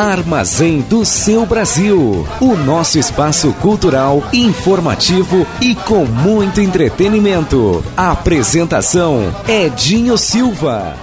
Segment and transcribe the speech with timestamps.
[0.00, 2.26] Armazém do seu Brasil.
[2.40, 7.84] O nosso espaço cultural, informativo e com muito entretenimento.
[7.96, 10.96] apresentação: Edinho Silva.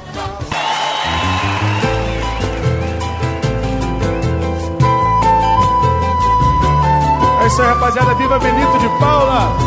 [7.42, 8.16] É isso aí, rapaziada.
[8.16, 9.67] Viva Benito de Paula!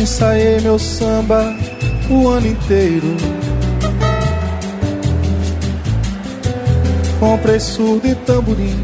[0.00, 1.54] Ensaiei meu samba
[2.08, 3.16] o ano inteiro.
[7.18, 8.82] Comprei surdo e tamborim.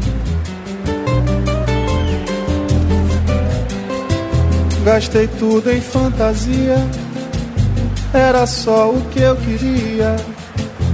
[4.85, 6.77] Gastei tudo em fantasia.
[8.13, 10.15] Era só o que eu queria.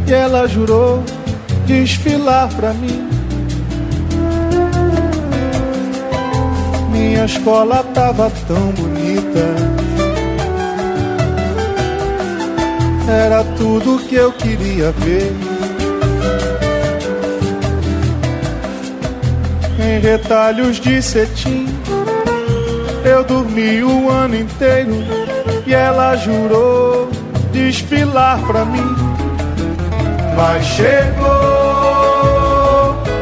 [0.08, 1.04] E ela jurou
[1.66, 3.10] desfilar pra mim.
[6.92, 9.83] Minha escola tava tão bonita.
[13.08, 15.34] Era tudo que eu queria ver.
[19.80, 21.68] Em retalhos de cetim,
[23.04, 24.92] eu dormi o ano inteiro
[25.68, 27.10] e ela jurou
[27.52, 28.96] desfilar pra mim.
[30.36, 31.28] Mas chegou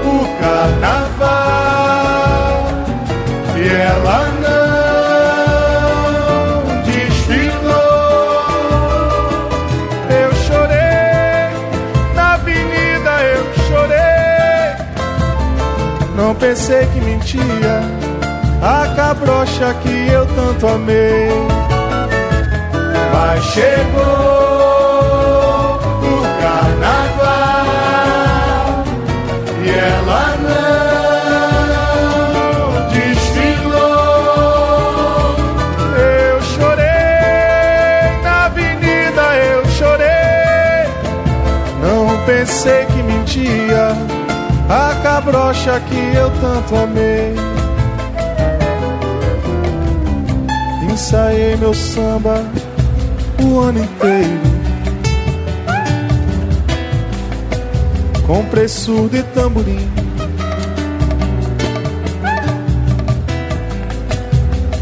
[0.05, 1.41] o carnaval
[3.57, 4.40] e ela não
[16.71, 17.81] Pensei que mentia
[18.61, 21.29] a cabrocha que eu tanto amei.
[23.11, 24.01] Mas chegou
[26.01, 27.25] o carnaval
[29.65, 30.61] e ela não
[32.87, 33.75] desfilou.
[35.99, 40.87] Eu chorei na avenida, eu chorei.
[41.83, 42.85] Não pensei
[45.21, 47.35] a cabrocha que eu tanto amei.
[50.91, 52.43] Ensaiei meu samba
[53.41, 54.41] o ano inteiro.
[58.25, 59.89] Comprei surdo e tamborim.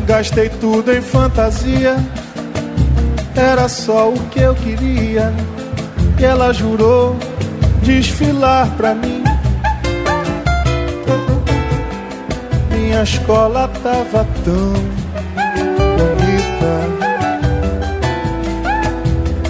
[0.06, 1.96] Gastei tudo em fantasia.
[3.36, 5.34] Era só o que eu queria.
[6.18, 7.16] E ela jurou
[7.84, 9.19] desfilar pra mim.
[13.00, 14.74] Minha escola tava tão
[15.96, 16.74] bonita.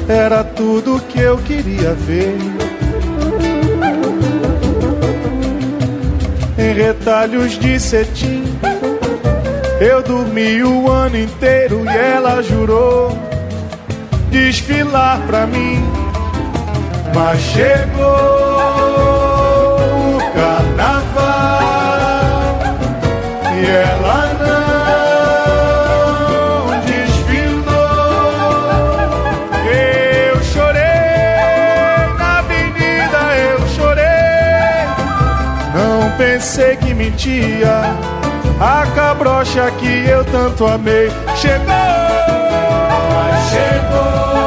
[0.08, 2.38] Era tudo que eu queria ver.
[6.60, 8.44] Em retalhos de cetim,
[9.82, 13.18] eu dormi o ano inteiro e ela jurou
[14.30, 15.84] desfilar pra mim.
[17.16, 18.60] Mas chegou
[23.66, 25.60] ela não
[26.82, 27.70] desfilou.
[29.66, 30.82] Eu chorei
[32.18, 34.86] na avenida, eu chorei.
[35.74, 37.96] Não pensei que mentia.
[38.62, 41.66] A cabrocha que eu tanto amei chegou,
[43.14, 44.39] mas chegou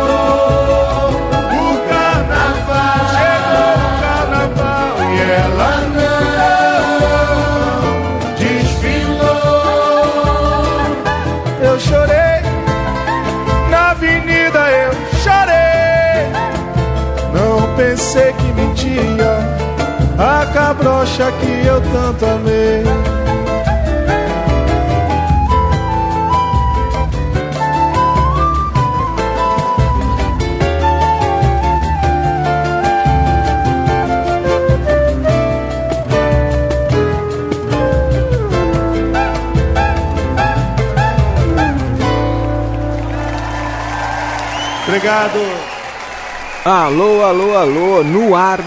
[18.13, 19.39] pensei que mentia
[20.19, 22.83] a cabrocha que eu tanto amei.
[44.87, 45.62] Obrigado.
[46.65, 48.61] Alô, alô, alô, no ar,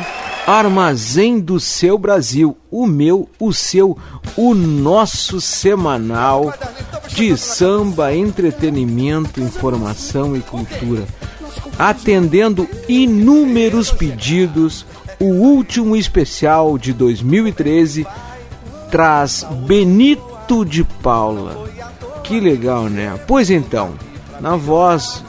[0.45, 3.97] Armazém do Seu Brasil, o meu, o seu,
[4.35, 6.53] o nosso semanal
[7.07, 11.05] de samba, entretenimento, informação e cultura.
[11.79, 14.85] atendendo inúmeros pedidos,
[15.17, 18.05] o último especial de 2013
[18.91, 21.65] traz Benito de Paula.
[22.25, 23.17] Que legal, né?
[23.25, 23.93] Pois então,
[24.41, 25.23] na voz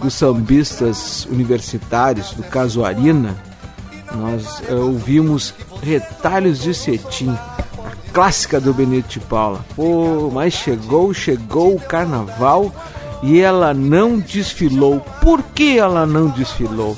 [0.00, 3.36] dos sambistas universitários do Casuarina,
[4.14, 9.64] nós uh, ouvimos Retalhos de Cetim, a clássica do Benito de Paula.
[9.76, 12.72] Pô, mas chegou, chegou o carnaval
[13.22, 15.00] e ela não desfilou.
[15.20, 16.96] Por que ela não desfilou?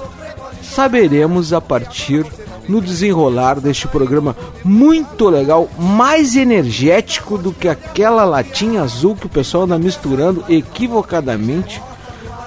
[0.62, 2.24] Saberemos a partir
[2.68, 9.30] no desenrolar deste programa muito legal, mais energético do que aquela latinha azul que o
[9.30, 11.82] pessoal anda misturando equivocadamente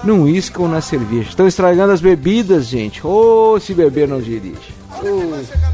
[0.04, 1.30] num uísque ou na cerveja.
[1.30, 3.04] Estão estragando as bebidas, gente.
[3.06, 4.74] Ô, oh, se beber não dirige.
[5.02, 5.73] Oh.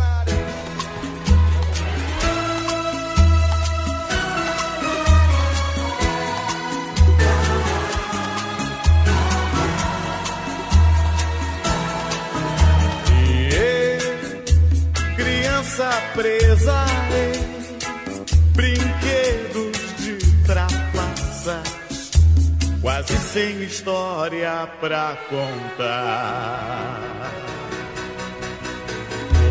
[23.01, 27.01] Quase sem história pra contar.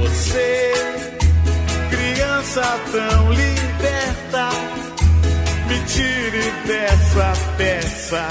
[0.01, 0.73] Você,
[1.89, 4.49] criança tão liberta,
[5.67, 8.27] me tire dessa peça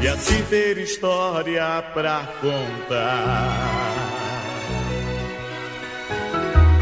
[0.00, 3.94] e assim ter história pra contar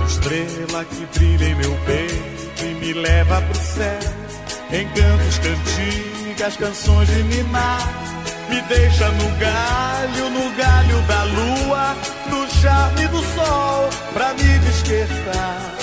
[0.06, 3.98] estrela que brilha em meu peito e me leva pro céu.
[4.70, 4.86] Em
[6.42, 7.78] cantos, cantigas, canções de ninar.
[8.48, 11.96] Me deixa no galho, no galho da lua,
[12.28, 15.74] no charme do sol, pra me despertar.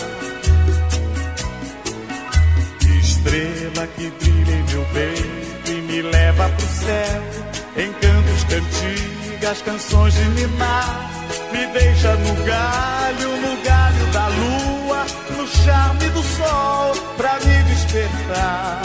[3.00, 7.24] Estrela que brilha em meu peito e me leva pro céu.
[7.78, 11.10] Em cantos, cantigas, canções de ninar.
[11.52, 15.06] Me deixa no galho, no galho da lua,
[15.38, 18.82] no charme do sol, pra me despertar.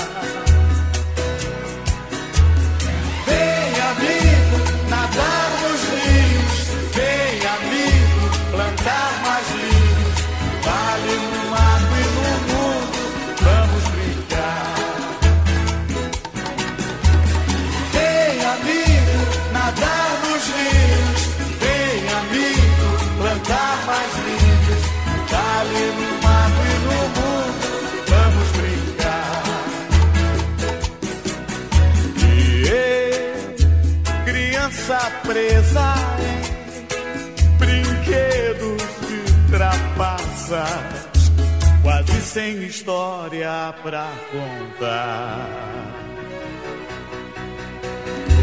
[35.35, 41.09] Presa em brinquedos de trapaças,
[41.83, 45.49] quase sem história pra contar.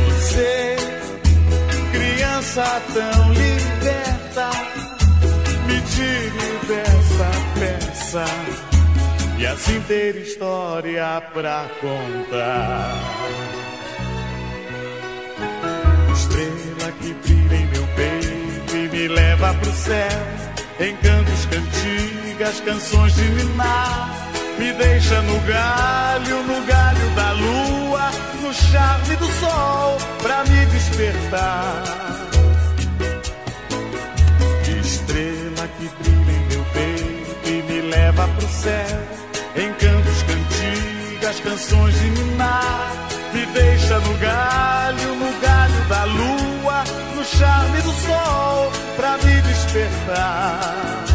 [0.09, 0.75] Você,
[1.93, 4.49] criança tão liberta,
[5.67, 8.25] me tire dessa peça
[9.39, 13.60] e assim ter história pra contar.
[16.21, 20.21] Estrela que brilha em meu peito e me leva pro céu,
[20.79, 24.29] em cantos, cantigas, canções de ninar.
[24.59, 31.83] Me deixa no galho, no galho da lua, no charme do sol, pra me despertar.
[34.79, 39.01] Estrela que brilha em meu peito e me leva pro céu.
[39.55, 42.91] Em cantos, cantigas, canções de ninar.
[43.33, 45.60] Me deixa no galho, no galho
[45.91, 46.83] da lua,
[47.15, 51.10] no charme do sol, pra me despertar.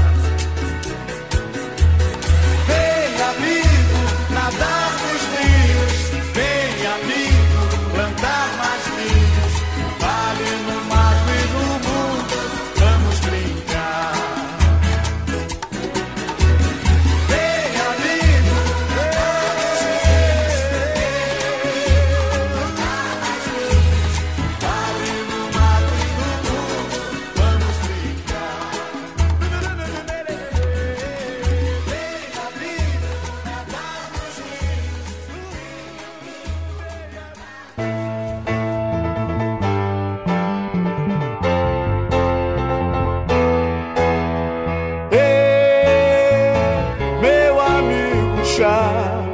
[48.57, 49.27] chave.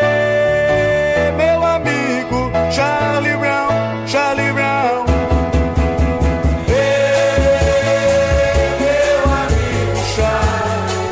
[0.00, 3.70] Ei, meu amigo Charlie Brown,
[4.06, 5.04] Charlie Brown.
[6.68, 7.38] Ei,
[8.82, 11.08] meu amigo Charlie.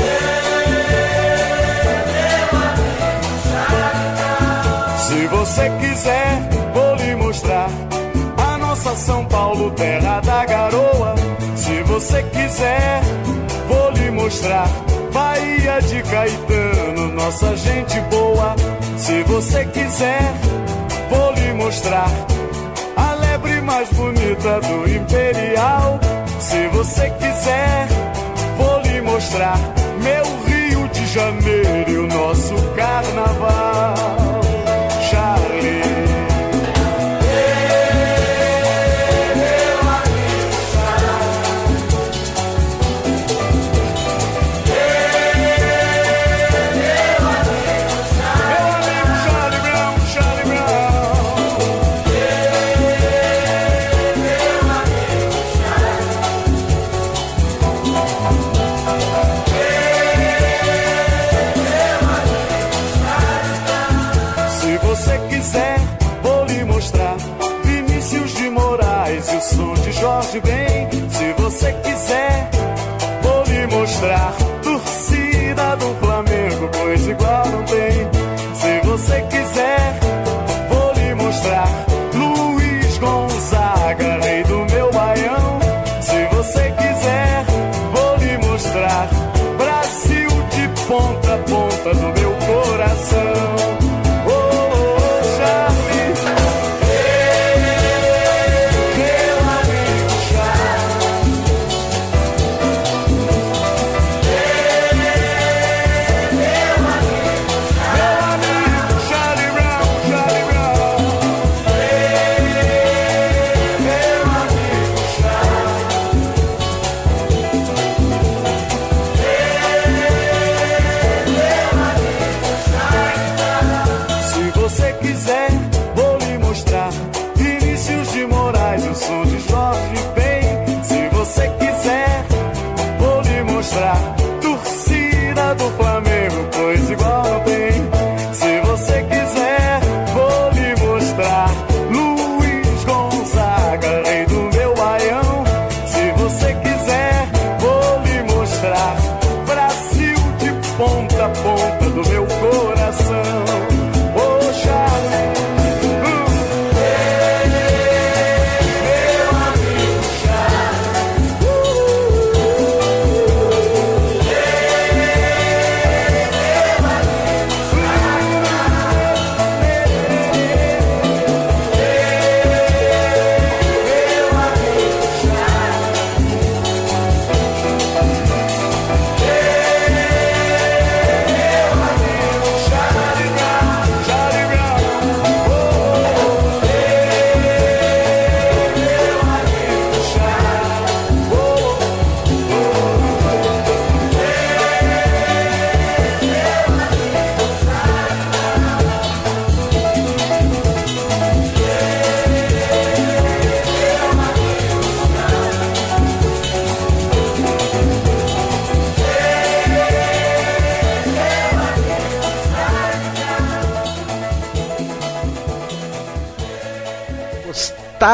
[0.00, 0.68] Ei,
[2.12, 3.16] meu amigo
[3.62, 4.18] Charlie.
[4.98, 6.32] Se você quiser,
[6.74, 7.70] vou lhe mostrar
[8.36, 11.03] a nossa São Paulo, terra da garoa
[11.94, 13.02] se você quiser,
[13.68, 14.66] vou lhe mostrar
[15.12, 18.56] Bahia de Caetano, nossa gente boa.
[18.98, 20.34] Se você quiser,
[21.08, 22.10] vou lhe mostrar
[22.96, 26.00] a lebre mais bonita do Imperial.
[26.40, 27.86] Se você quiser,
[28.58, 29.56] vou lhe mostrar
[30.02, 34.23] meu Rio de Janeiro e o nosso carnaval.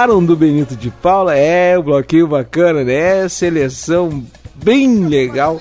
[0.01, 1.37] Gostaram do Benito de Paula?
[1.37, 3.29] É, o bloquinho bacana, né?
[3.29, 5.61] Seleção bem legal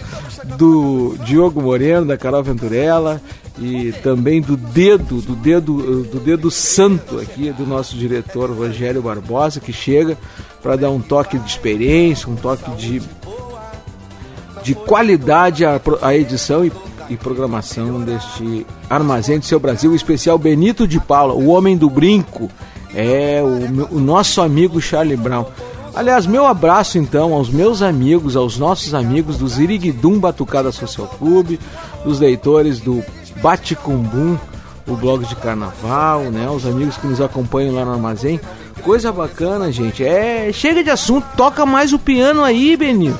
[0.57, 3.21] do Diogo Moreno, da Carol Venturella
[3.59, 9.59] e também do dedo, do dedo, do dedo santo aqui do nosso diretor Rogério Barbosa,
[9.59, 10.17] que chega
[10.63, 13.01] para dar um toque de experiência, um toque de,
[14.63, 16.71] de qualidade à, à edição e,
[17.09, 22.49] e programação deste Armazém do Seu Brasil, especial Benito de Paula, o homem do brinco
[22.93, 25.45] é o, o nosso amigo Charlie Brown.
[25.93, 31.59] Aliás, meu abraço então aos meus amigos, aos nossos amigos do Ziriguidum Batucada Social Clube,
[32.03, 33.03] dos leitores do
[33.41, 34.37] Baticumbum,
[34.87, 36.49] o blog de carnaval, né?
[36.49, 38.39] Os amigos que nos acompanham lá no armazém.
[38.81, 40.03] Coisa bacana, gente.
[40.03, 43.19] É, chega de assunto, toca mais o piano aí, Benito.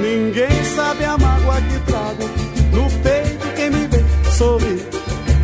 [0.00, 2.30] Ninguém sabe a mágoa que trago
[2.72, 4.67] no peito quem me vê sorrir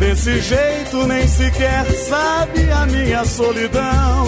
[0.05, 4.27] Desse jeito nem sequer sabe a minha solidão.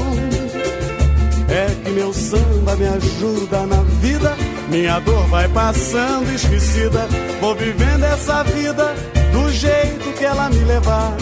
[1.48, 4.36] É que meu samba me ajuda na vida,
[4.70, 7.08] minha dor vai passando esquecida.
[7.40, 8.96] Vou vivendo essa vida
[9.32, 11.16] do jeito que ela me levar.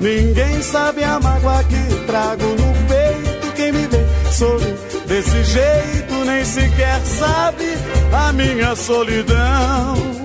[0.00, 4.74] Ninguém sabe a mágoa que trago no peito, quem me vê sorri.
[5.06, 7.76] Desse jeito nem sequer sabe
[8.10, 10.15] a minha solidão.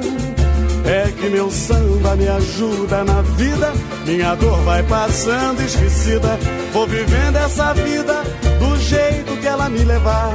[0.86, 3.72] É que meu samba me ajuda na vida.
[4.06, 6.40] Minha dor vai passando esquecida.
[6.74, 8.24] Vou vivendo essa vida
[8.60, 10.34] do jeito que ela me levar.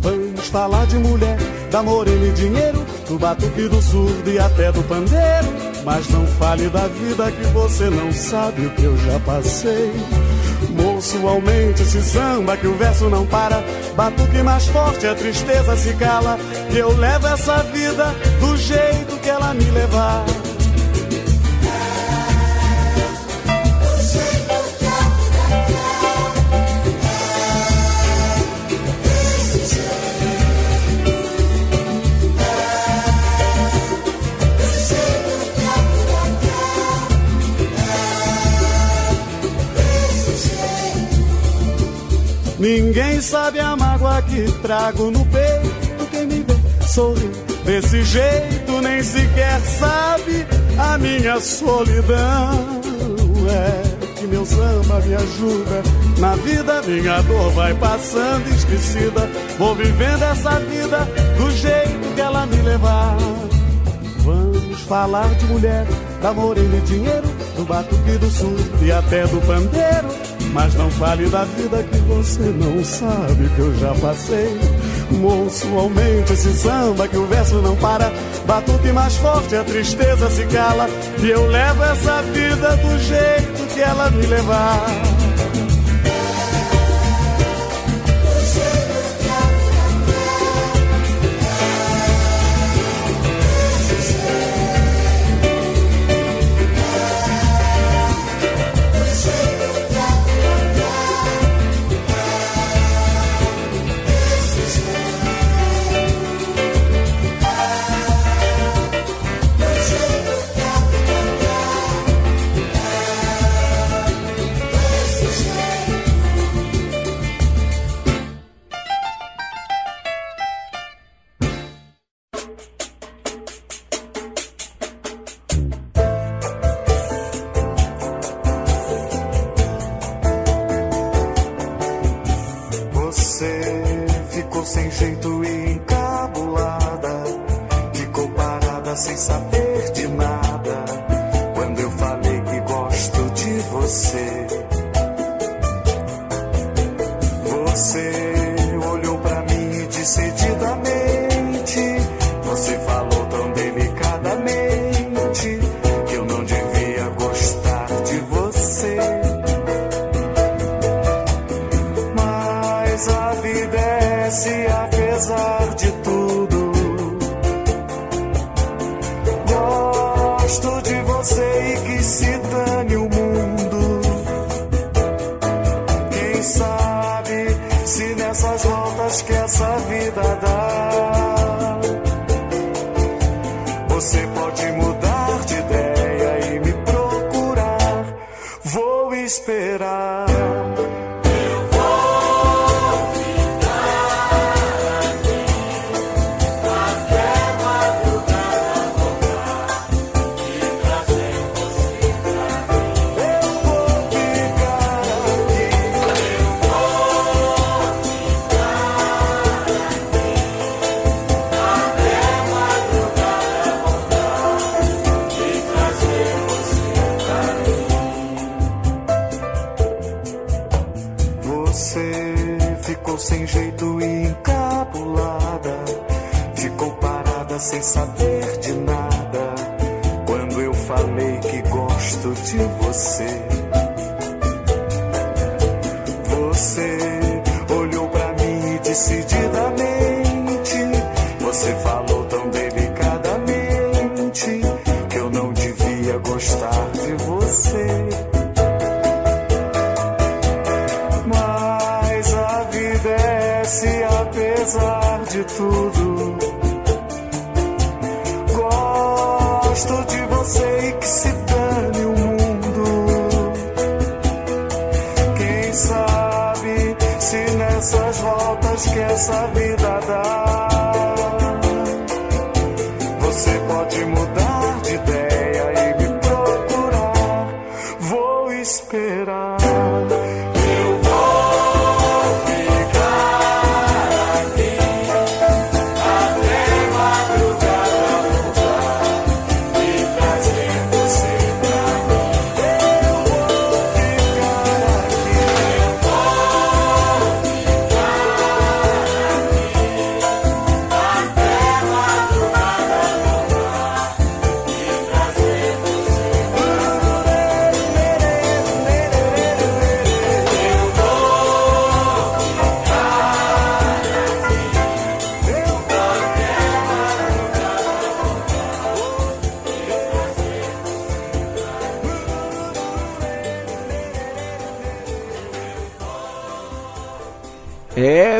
[0.00, 1.36] Vamos falar de mulher,
[1.70, 5.48] da morena e dinheiro, do batuque do surdo e até do pandeiro.
[5.84, 9.92] Mas não fale da vida que você não sabe o que eu já passei.
[11.28, 13.62] Aumente esse samba que o verso não para.
[13.94, 16.38] Batuque mais forte, a tristeza se cala.
[16.70, 20.24] Que eu levo essa vida do jeito que ela me levar.
[42.66, 46.06] Ninguém sabe a mágoa que trago no peito.
[46.10, 46.54] Quem me vê
[46.84, 47.30] sorri
[47.64, 50.44] desse jeito nem sequer sabe
[50.76, 52.80] a minha solidão.
[53.48, 55.82] É que meu samba me ajuda
[56.18, 59.30] na vida, minha dor vai passando esquecida.
[59.58, 61.08] Vou vivendo essa vida
[61.38, 63.16] do jeito que ela me levar.
[64.24, 65.86] Vamos falar de mulher,
[66.20, 71.28] da morena e dinheiro, do batuque do sul e até do pandeiro mas não fale
[71.28, 74.58] da vida que você não sabe que eu já passei.
[75.10, 78.12] Moço, aumente esse samba que o verso não para.
[78.46, 80.88] Batuque mais forte, a tristeza se cala.
[81.22, 85.25] E eu levo essa vida do jeito que ela me levar.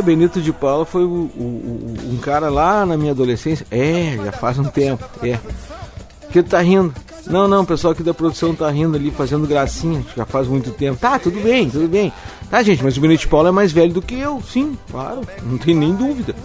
[0.06, 3.66] Benito de Paula foi o, o, o, um cara lá na minha adolescência.
[3.72, 5.04] É, já faz um tempo.
[5.20, 5.38] É.
[6.30, 6.94] Que tá rindo.
[7.26, 10.70] Não, não, o pessoal aqui da produção tá rindo ali, fazendo gracinha, já faz muito
[10.70, 10.96] tempo.
[10.96, 12.12] Tá, tudo bem, tudo bem.
[12.48, 15.22] Tá, gente, mas o Benito de Paula é mais velho do que eu, sim, claro,
[15.42, 16.36] não tem nem dúvida.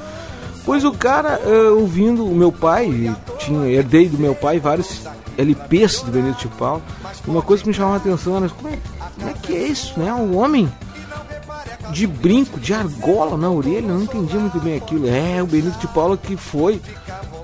[0.66, 5.04] Pois o cara, uh, ouvindo o meu pai, tinha, herdei do meu pai vários
[5.38, 6.82] LPs do Benito de Paula.
[7.28, 8.80] Uma coisa que me chamava a atenção era como é,
[9.16, 10.12] como é que é isso, né?
[10.12, 10.72] Um homem
[12.02, 15.08] de brinco, de argola na orelha, não entendi muito bem aquilo.
[15.08, 16.82] É, o Benito de Paula que foi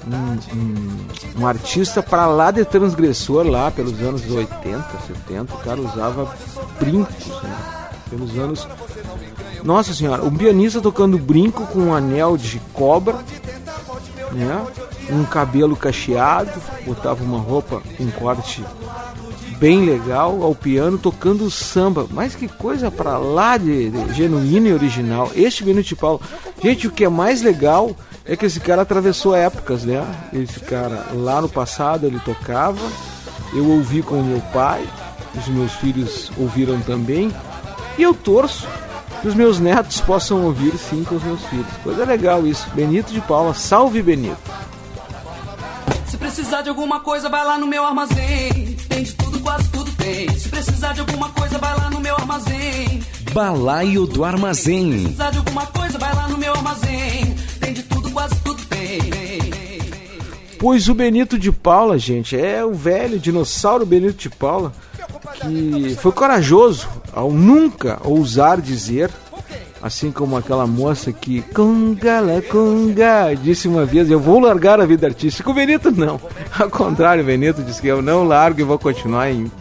[0.07, 4.83] um, um, um artista para lá de transgressor, lá pelos anos 80,
[5.27, 6.35] 70, o cara usava
[6.79, 7.57] brincos, né?
[8.09, 8.67] Pelos anos
[9.63, 13.17] nossa senhora, um pianista tocando brinco com um anel de cobra,
[14.31, 14.65] né?
[15.11, 18.65] Um cabelo cacheado, botava uma roupa com corte
[19.59, 22.07] bem legal ao piano tocando samba.
[22.09, 25.31] Mas que coisa para lá de, de genuíno e original.
[25.35, 26.21] Este Benito de Paulo.
[26.61, 30.05] Gente, o que é mais legal é que esse cara atravessou épocas, né?
[30.33, 32.79] Esse cara lá no passado ele tocava,
[33.53, 34.85] eu ouvi com meu pai,
[35.33, 37.33] os meus filhos ouviram também,
[37.97, 38.67] e eu torço
[39.21, 41.65] que os meus netos possam ouvir sim com os meus filhos.
[41.83, 42.69] Coisa legal isso.
[42.71, 44.37] Benito de Paula, salve Benito.
[46.05, 48.56] Se precisar de alguma coisa, vai lá no meu armazém.
[49.47, 50.29] Quase tudo tem.
[50.37, 53.01] Se precisar de alguma coisa, vai lá no meu armazém.
[53.33, 54.91] Balaio do Armazém.
[54.91, 57.33] Se precisar de alguma coisa, vai lá no meu armazém.
[57.61, 58.99] Tem de tudo, quase tudo tem.
[60.59, 64.73] Pois o Benito de Paula, gente, é o velho dinossauro Benito de Paula
[65.39, 69.09] que foi corajoso ao nunca ousar dizer,
[69.81, 74.85] assim como aquela moça que conga la conga disse uma vez, eu vou largar a
[74.85, 75.49] vida artística.
[75.49, 76.19] O Benito não.
[76.59, 79.51] Ao contrário, Benito disse que eu não largo e vou continuar em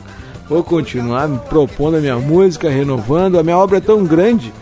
[0.48, 3.38] vou continuar me propondo a minha música, renovando.
[3.38, 4.52] A minha obra é tão grande,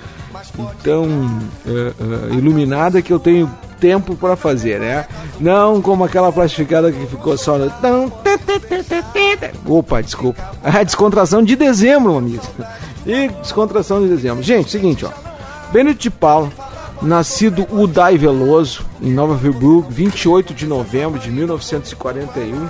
[0.83, 5.07] tão uh, uh, iluminada que eu tenho tempo para fazer, né?
[5.39, 7.59] Não como aquela plastificada que ficou só.
[9.67, 10.43] Opa, desculpa.
[10.65, 12.43] A descontração de dezembro, amigo.
[13.07, 14.43] E descontração de dezembro.
[14.43, 15.11] Gente, seguinte, ó.
[15.71, 16.51] Benito de Paula,
[17.03, 22.69] nascido Udai Veloso, em Nova Friburgo, 28 de novembro de 1941.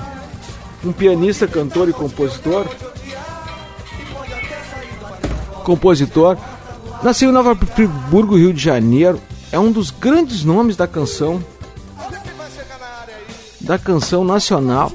[0.84, 2.66] Um pianista, cantor e compositor.
[5.64, 6.36] Compositor.
[7.02, 9.20] Nasceu em Nova Friburgo, Rio de Janeiro.
[9.50, 11.42] É um dos grandes nomes da canção
[13.60, 14.92] da canção nacional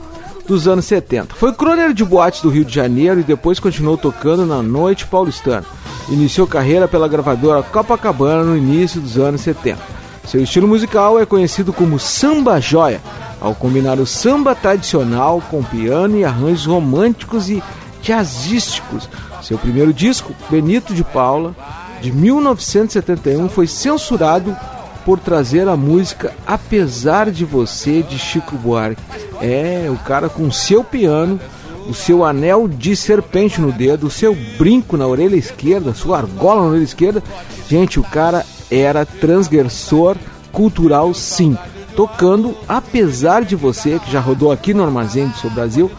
[0.48, 1.36] dos anos 70.
[1.36, 5.66] Foi crôner de boates do Rio de Janeiro e depois continuou tocando na noite paulistana.
[6.10, 9.80] Iniciou carreira pela gravadora Copacabana no início dos anos 70.
[10.26, 13.02] Seu estilo musical é conhecido como samba joia,
[13.42, 17.64] ao combinar o samba tradicional com piano e arranjos românticos e
[18.02, 19.10] jazzísticos.
[19.42, 21.56] Seu primeiro disco, Benito de Paula,
[22.02, 24.56] de 1971, foi censurado
[25.06, 29.02] por trazer a música Apesar de Você de Chico Buarque.
[29.42, 31.40] É, o cara com seu piano,
[31.90, 36.62] o seu anel de serpente no dedo, o seu brinco na orelha esquerda, sua argola
[36.62, 37.24] na orelha esquerda.
[37.68, 40.16] Gente, o cara era transgressor
[40.52, 41.58] cultural, sim.
[41.96, 45.92] Tocando Apesar de Você, que já rodou aqui no Armazém do Seu Brasil.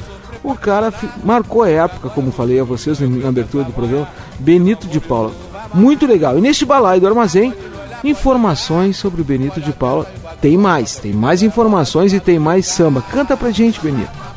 [0.42, 5.00] O cara marcou a época, como falei a vocês na abertura do programa, Benito de
[5.00, 5.32] Paula.
[5.74, 6.38] Muito legal.
[6.38, 7.52] E neste balaio do armazém,
[8.02, 10.06] informações sobre o Benito de Paula.
[10.40, 13.02] Tem mais, tem mais informações e tem mais samba.
[13.02, 14.29] Canta pra gente, Benito.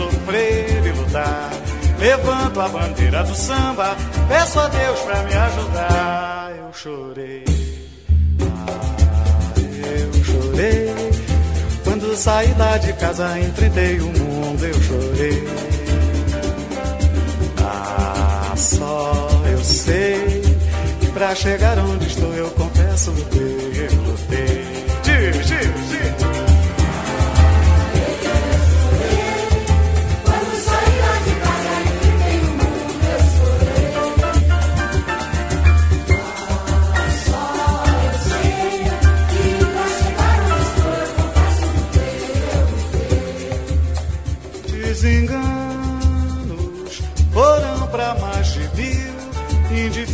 [0.00, 1.50] Sofrer e lutar.
[1.98, 3.94] Levanto a bandeira do samba,
[4.28, 6.52] peço a Deus pra me ajudar.
[6.56, 7.44] Eu chorei,
[8.40, 11.10] ah, eu chorei.
[11.84, 15.48] Quando saí lá de casa, enfrentei o mundo, eu chorei.
[17.62, 20.42] Ah, só eu sei
[21.00, 23.79] que pra chegar onde estou, eu confesso lutei.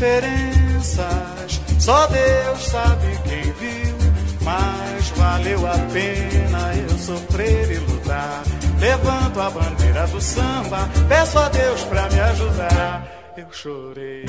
[0.07, 1.61] Indiferenças.
[1.79, 3.97] Só Deus sabe quem viu,
[4.42, 8.42] mas valeu a pena eu sofrer e lutar.
[8.79, 13.07] Levanto a bandeira do samba, peço a Deus pra me ajudar.
[13.37, 14.25] Eu chorei.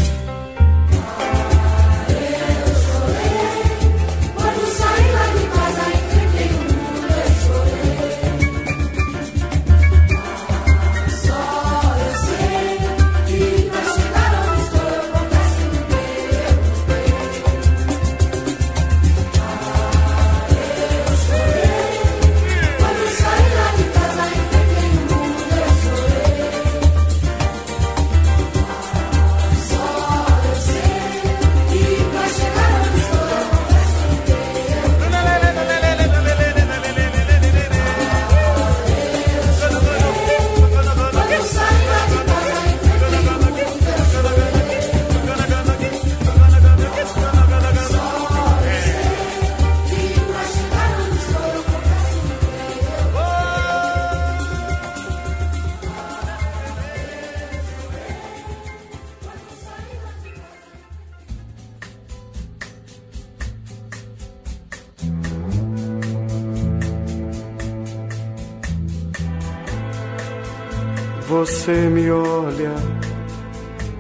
[71.38, 72.74] Você me olha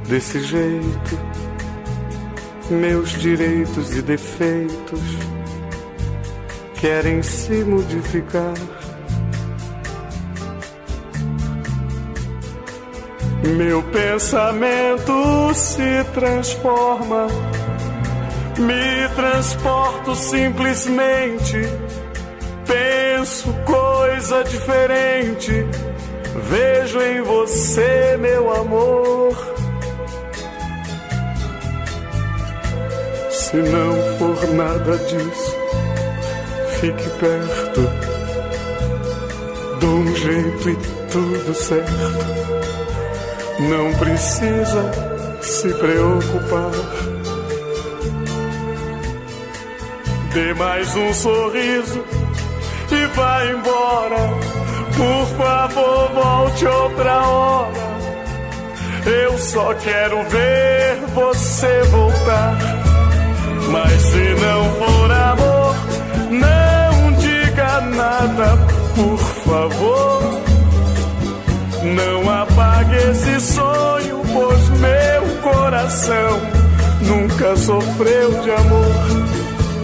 [0.09, 1.19] desse jeito,
[2.71, 4.99] meus direitos e defeitos
[6.81, 8.55] querem se modificar.
[13.55, 17.27] Meu pensamento se transforma,
[18.57, 21.61] me transporto simplesmente,
[22.65, 25.67] penso coisa diferente.
[26.49, 29.35] Vejo em você, meu amor.
[33.29, 35.55] Se não for nada disso,
[36.79, 37.81] fique perto.
[39.79, 40.75] Dou um jeito e
[41.11, 42.37] tudo certo.
[43.59, 44.91] Não precisa
[45.41, 46.71] se preocupar.
[50.33, 52.05] Dê mais um sorriso
[52.91, 54.16] e vá embora.
[59.37, 62.57] Só quero ver você voltar.
[63.69, 65.75] Mas se não for amor,
[66.31, 68.57] não diga nada,
[68.95, 70.41] por favor.
[71.83, 76.41] Não apague esse sonho, pois meu coração
[77.01, 78.95] nunca sofreu de amor.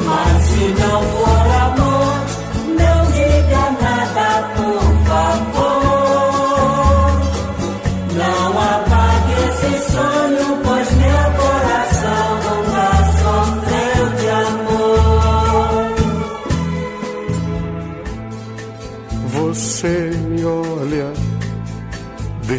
[0.06, 2.14] Mas se não for amor,
[2.68, 5.53] não diga nada, por favor.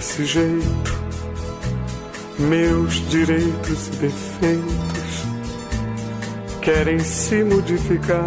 [0.04, 1.00] Desse jeito,
[2.38, 5.24] meus direitos e defeitos
[6.60, 8.26] querem se modificar.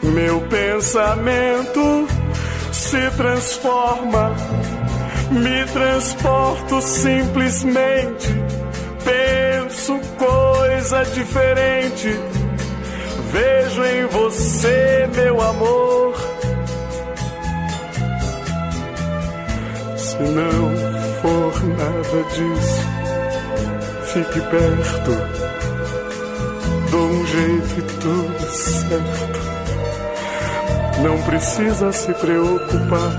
[0.00, 2.06] Meu pensamento
[2.72, 4.32] se transforma,
[5.32, 8.28] me transporto simplesmente,
[9.04, 12.16] penso coisa diferente.
[13.32, 16.27] Vejo em você, meu amor.
[20.18, 20.74] Se não
[21.22, 22.82] for nada disso,
[24.02, 25.12] fique perto.
[26.90, 29.38] Dou um jeito e tudo certo.
[31.04, 33.16] Não precisa se preocupar.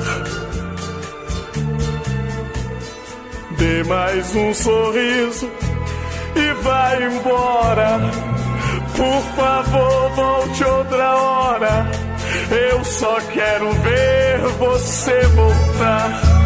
[3.57, 5.49] Dê mais um sorriso
[6.35, 7.99] e vai embora.
[8.97, 11.87] Por favor, volte outra hora.
[12.51, 16.38] Eu só quero ver você voltar.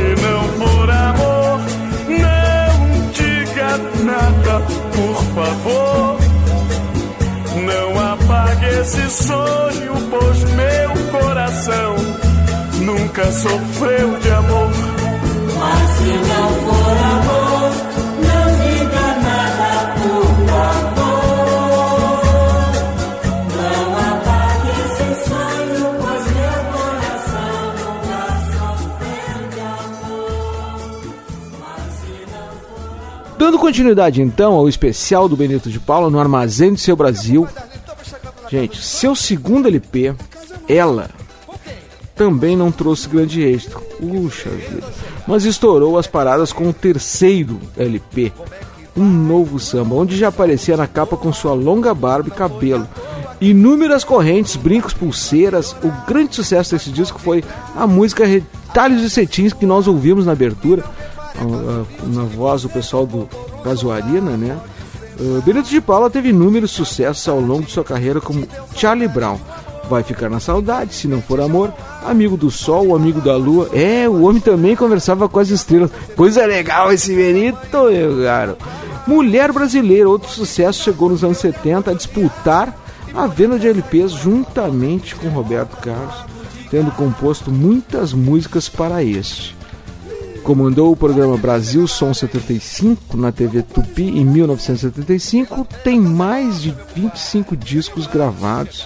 [0.00, 1.60] Se não for amor,
[2.08, 4.60] não diga nada,
[4.94, 6.16] por favor.
[7.66, 11.96] Não apague esse sonho, pois meu coração
[12.80, 14.70] nunca sofreu de amor.
[15.58, 16.89] Mas se não for
[33.50, 37.48] Dando continuidade então ao especial do Benito de Paula no Armazém do Seu Brasil.
[38.48, 40.14] Gente, seu segundo LP,
[40.68, 41.10] Ela,
[42.14, 43.80] também não trouxe grande êxito.
[43.98, 44.86] Puxa vida.
[45.26, 48.32] Mas estourou as paradas com o terceiro LP,
[48.96, 52.86] Um Novo Samba, onde já aparecia na capa com sua longa barba e cabelo.
[53.40, 55.74] Inúmeras correntes, brincos, pulseiras.
[55.82, 57.42] O grande sucesso desse disco foi
[57.74, 60.84] a música Retalhos e Cetins que nós ouvimos na abertura,
[62.02, 63.28] na voz do pessoal do
[63.62, 64.58] Casuarina, né?
[65.18, 69.38] Uh, Benito de Paula teve inúmeros sucessos ao longo de sua carreira como Charlie Brown.
[69.88, 73.68] Vai ficar na saudade, se não for amor, amigo do sol, amigo da lua.
[73.72, 75.90] É, o homem também conversava com as estrelas.
[76.16, 78.56] Coisa legal esse Benito, meu caro.
[79.06, 82.78] Mulher brasileira, outro sucesso, chegou nos anos 70 a disputar
[83.14, 86.24] a venda de LPs juntamente com Roberto Carlos,
[86.70, 89.59] tendo composto muitas músicas para este.
[90.50, 95.64] Comandou o programa Brasil Som 75 na TV Tupi em 1975.
[95.84, 98.84] Tem mais de 25 discos gravados,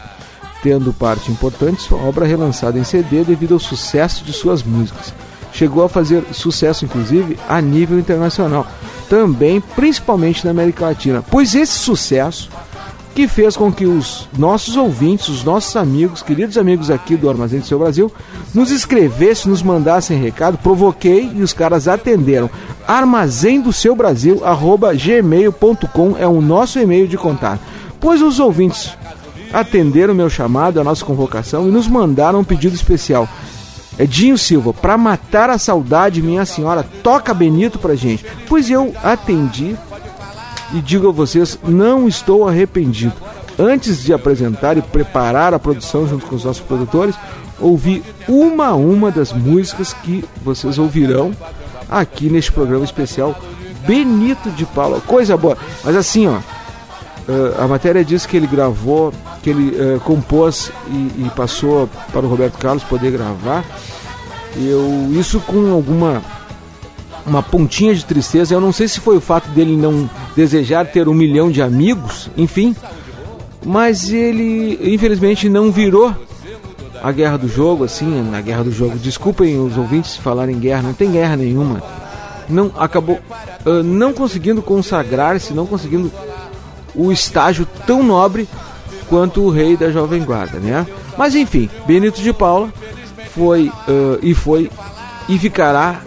[0.62, 5.14] tendo parte importante sua obra relançada em CD devido ao sucesso de suas músicas.
[5.54, 8.66] Chegou a fazer sucesso, inclusive, a nível internacional,
[9.08, 11.24] também principalmente na América Latina.
[11.30, 12.50] Pois esse sucesso
[13.14, 17.60] que fez com que os nossos ouvintes, os nossos amigos, queridos amigos aqui do Armazém
[17.60, 18.10] do Seu Brasil,
[18.52, 22.50] nos escrevessem, nos mandassem recado, provoquei e os caras atenderam.
[22.86, 27.60] Armazém do Seu Brasil, arroba gmail.com é o nosso e-mail de contato.
[28.00, 28.90] Pois os ouvintes
[29.52, 33.28] atenderam o meu chamado, a nossa convocação e nos mandaram um pedido especial.
[33.96, 38.26] Edinho Silva, para matar a saudade, minha senhora, toca Benito pra gente.
[38.48, 39.76] Pois eu atendi
[40.72, 43.14] e digo a vocês, não estou arrependido.
[43.58, 47.14] Antes de apresentar e preparar a produção junto com os nossos produtores,
[47.60, 51.32] ouvi uma a uma das músicas que vocês ouvirão
[51.88, 53.38] aqui neste programa especial
[53.86, 55.00] Benito de Paula.
[55.00, 55.56] Coisa boa.
[55.84, 56.38] Mas assim, ó,
[57.28, 62.24] eh, a matéria diz que ele gravou, que ele eh, compôs e, e passou para
[62.24, 63.64] o Roberto Carlos poder gravar.
[64.56, 66.22] Eu isso com alguma
[67.26, 68.54] uma pontinha de tristeza.
[68.54, 72.30] Eu não sei se foi o fato dele não desejar ter um milhão de amigos,
[72.36, 72.74] enfim,
[73.64, 76.14] mas ele infelizmente não virou
[77.02, 78.96] a guerra do jogo, assim, na guerra do jogo.
[78.96, 81.82] Desculpem os ouvintes falarem guerra, não tem guerra nenhuma.
[82.48, 83.20] Não acabou
[83.64, 86.10] uh, não conseguindo consagrar-se, não conseguindo
[86.94, 88.48] o estágio tão nobre
[89.08, 90.86] quanto o rei da Jovem Guarda, né?
[91.16, 92.72] Mas enfim, Benito de Paula
[93.34, 94.70] foi uh, e foi
[95.28, 96.00] e ficará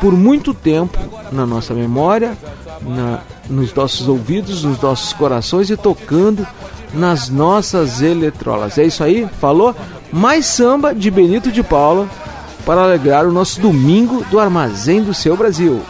[0.00, 0.98] por muito tempo
[1.32, 2.36] na nossa memória,
[2.82, 6.46] na, nos nossos ouvidos, nos nossos corações e tocando
[6.92, 8.78] nas nossas eletrolas.
[8.78, 9.28] É isso aí?
[9.40, 9.74] Falou?
[10.12, 12.08] Mais samba de Benito de Paula
[12.64, 15.80] para alegrar o nosso domingo do Armazém do Seu Brasil.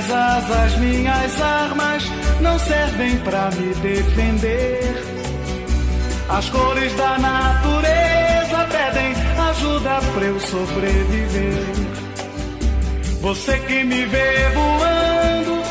[0.00, 2.02] Minhas asas, minhas armas
[2.40, 5.04] não servem pra me defender.
[6.26, 9.12] As cores da natureza pedem
[9.50, 11.66] ajuda pra eu sobreviver.
[13.20, 15.62] Você que me vê voando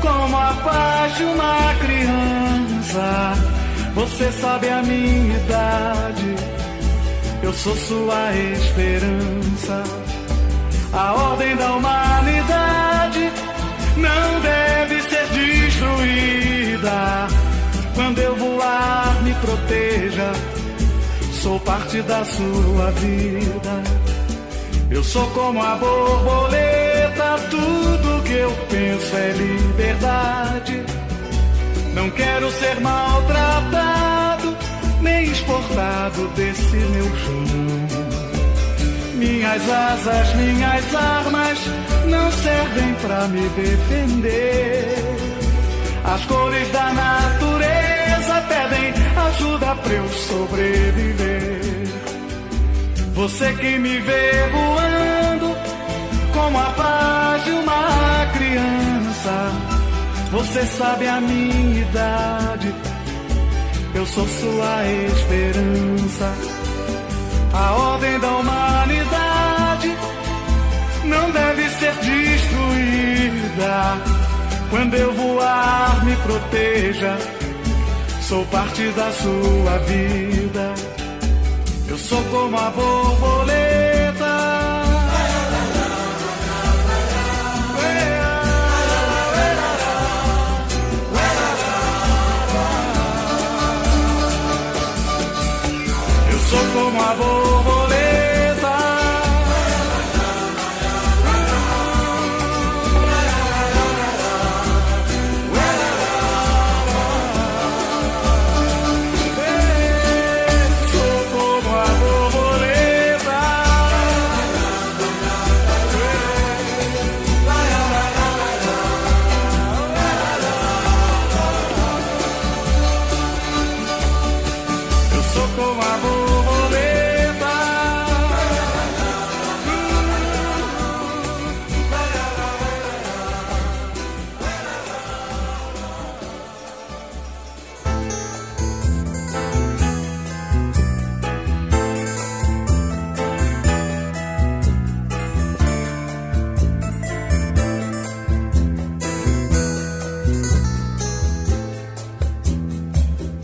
[0.00, 3.34] como a paz de uma criança.
[3.94, 6.34] Você sabe a minha idade,
[7.42, 9.82] eu sou sua esperança.
[10.94, 12.85] A ordem da humanidade
[13.96, 17.26] não deve ser destruída.
[17.94, 20.32] Quando eu voar, me proteja.
[21.42, 23.82] Sou parte da sua vida.
[24.90, 30.84] Eu sou como a borboleta, tudo que eu penso é liberdade.
[31.94, 34.56] Não quero ser maltratado,
[35.00, 35.26] nem
[35.76, 37.95] lado desse meu chão.
[39.16, 41.58] Minhas asas, minhas armas
[42.06, 44.94] não servem pra me defender.
[46.04, 51.60] As cores da natureza pedem ajuda pra eu sobreviver.
[53.14, 55.56] Você que me vê voando
[56.34, 59.52] como a paz de uma criança.
[60.30, 62.74] Você sabe a minha idade,
[63.94, 66.55] eu sou sua esperança.
[67.58, 69.96] A ordem da humanidade
[71.04, 73.76] não deve ser destruída.
[74.68, 77.16] Quando eu voar, me proteja.
[78.20, 80.74] Sou parte da sua vida.
[81.88, 83.85] Eu sou como a borboleta.
[96.46, 97.75] Sou como a borboleta.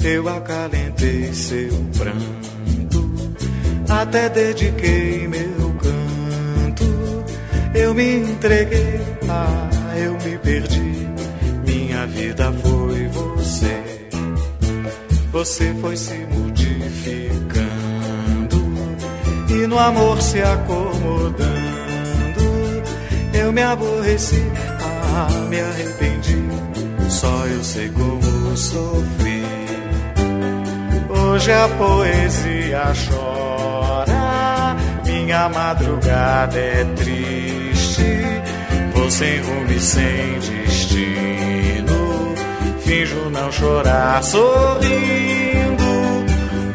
[0.04, 3.14] Eu acalentei seu pranto,
[3.88, 7.24] até dediquei meu canto.
[7.72, 11.08] Eu me entreguei, ah, eu me perdi.
[11.64, 14.08] Minha vida foi você.
[15.30, 17.62] Você foi se modificando
[19.50, 21.52] e no amor se acomodando.
[23.32, 24.50] Eu me aborreci,
[25.14, 26.42] ah, me arrependi.
[27.08, 29.21] Só eu sei como sofri.
[31.32, 38.20] Hoje a poesia chora, minha madrugada é triste.
[38.94, 42.34] Vou sem rumo e sem destino,
[42.80, 45.84] finjo não chorar sorrindo.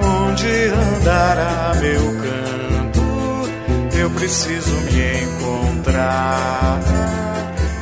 [0.02, 3.96] Onde andará meu canto?
[3.96, 6.82] Eu preciso me encontrar.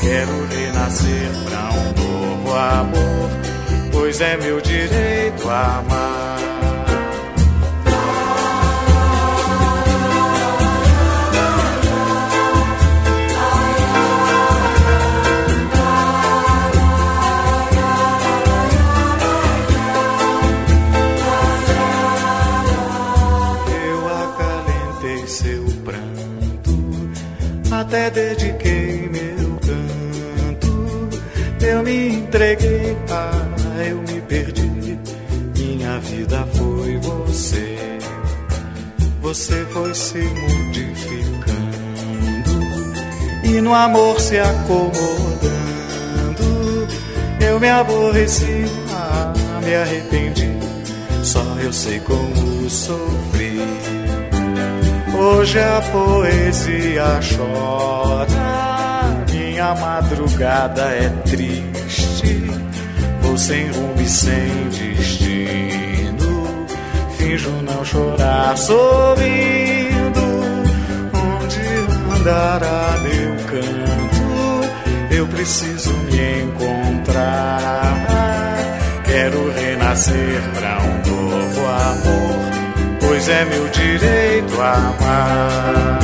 [0.01, 3.29] Quero renascer pra um novo amor,
[3.93, 6.04] pois é meu direito amar.
[33.11, 34.99] Ah, eu me perdi.
[35.57, 37.77] Minha vida foi você,
[39.21, 41.45] você foi se modificando
[43.43, 45.55] e no amor se acomodando.
[47.39, 49.33] Eu me aborreci, ah,
[49.63, 50.51] me arrependi.
[51.23, 53.59] Só eu sei como sofri.
[55.17, 58.27] Hoje a poesia chora,
[59.31, 61.54] minha madrugada é triste.
[63.37, 66.47] Sem rumo e sem destino,
[67.17, 70.21] finjo não chorar sorrindo.
[71.13, 71.59] Onde
[72.17, 75.13] andará meu canto?
[75.13, 77.93] Eu preciso me encontrar.
[79.03, 82.39] Quero renascer pra um novo amor,
[83.01, 85.99] pois é meu direito amar.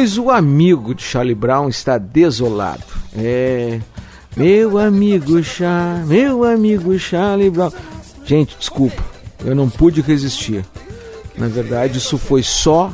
[0.00, 2.82] Pois o amigo de Charlie Brown está desolado.
[3.14, 3.78] É.
[4.34, 7.70] Meu amigo Chá, meu amigo Charlie Brown.
[8.24, 9.02] Gente, desculpa,
[9.44, 10.64] eu não pude resistir.
[11.36, 12.90] Na verdade, isso foi só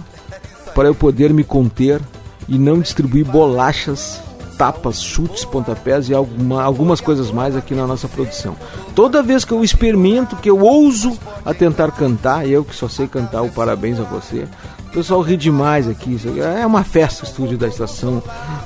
[0.74, 2.00] para eu poder me conter
[2.48, 4.20] e não distribuir bolachas,
[4.58, 8.56] tapas, chutes, pontapés e alguma, algumas coisas mais aqui na nossa produção.
[8.96, 13.06] Toda vez que eu experimento, que eu ouso a tentar cantar, eu que só sei
[13.06, 14.48] cantar o parabéns a você,
[14.96, 16.18] pessoal ri demais aqui.
[16.58, 18.22] É uma festa o estúdio da estação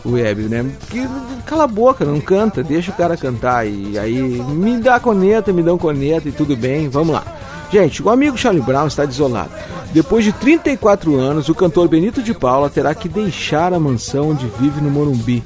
[0.07, 0.65] web, né?
[0.89, 1.09] Que
[1.45, 3.67] cala a boca, não canta, deixa o cara cantar.
[3.67, 7.25] E aí me dá coneta, me dão coneta e tudo bem, vamos lá.
[7.73, 9.51] Gente, o amigo Charlie Brown está desolado.
[9.93, 14.47] Depois de 34 anos, o cantor Benito de Paula terá que deixar a mansão onde
[14.61, 15.43] vive no Morumbi,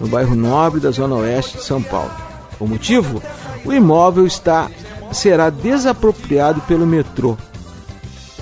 [0.00, 2.10] no bairro nobre da zona oeste de São Paulo.
[2.58, 3.22] O motivo?
[3.66, 4.70] O imóvel está
[5.12, 7.36] será desapropriado pelo metrô.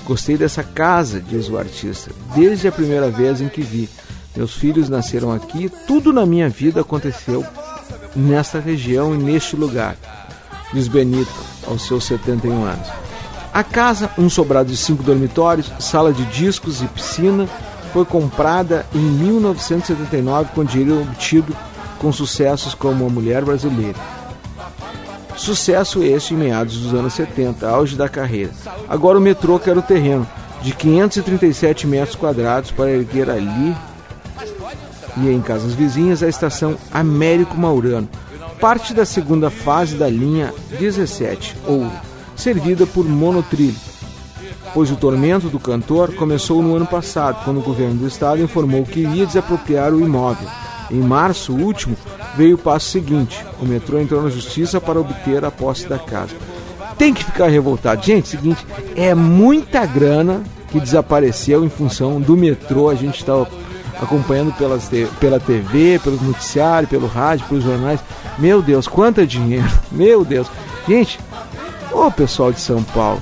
[0.05, 3.89] Gostei dessa casa, diz o artista, desde a primeira vez em que vi.
[4.35, 7.45] Meus filhos nasceram aqui, tudo na minha vida aconteceu
[8.15, 9.95] nesta região e neste lugar,
[10.73, 11.31] diz Benito,
[11.67, 12.87] aos seus 71 anos.
[13.53, 17.47] A casa, um sobrado de cinco dormitórios, sala de discos e piscina,
[17.91, 21.55] foi comprada em 1979 com dinheiro obtido
[21.99, 23.99] com sucessos como A Mulher Brasileira.
[25.41, 28.51] Sucesso este em meados dos anos 70, auge da carreira.
[28.87, 30.27] Agora o metrô quer o terreno
[30.61, 33.75] de 537 metros quadrados para erguer ali
[35.17, 38.07] e em casas vizinhas a estação Américo Maurano,
[38.59, 41.91] parte da segunda fase da linha 17, Ouro,
[42.35, 43.75] servida por monotrilho.
[44.75, 48.85] Pois o tormento do cantor começou no ano passado, quando o governo do estado informou
[48.85, 50.47] que iria desapropriar o imóvel.
[50.91, 51.97] Em março último,
[52.35, 56.35] veio o passo seguinte: o metrô entrou na justiça para obter a posse da casa.
[56.97, 58.03] Tem que ficar revoltado.
[58.03, 58.65] Gente, seguinte,
[58.95, 62.89] é muita grana que desapareceu em função do metrô.
[62.89, 63.33] A gente está
[63.99, 67.99] acompanhando pelas, pela TV, pelos noticiários, pelo rádio, pelos jornais.
[68.37, 69.67] Meu Deus, quanto dinheiro!
[69.91, 70.47] Meu Deus!
[70.87, 71.19] Gente,
[71.91, 73.21] ô pessoal de São Paulo,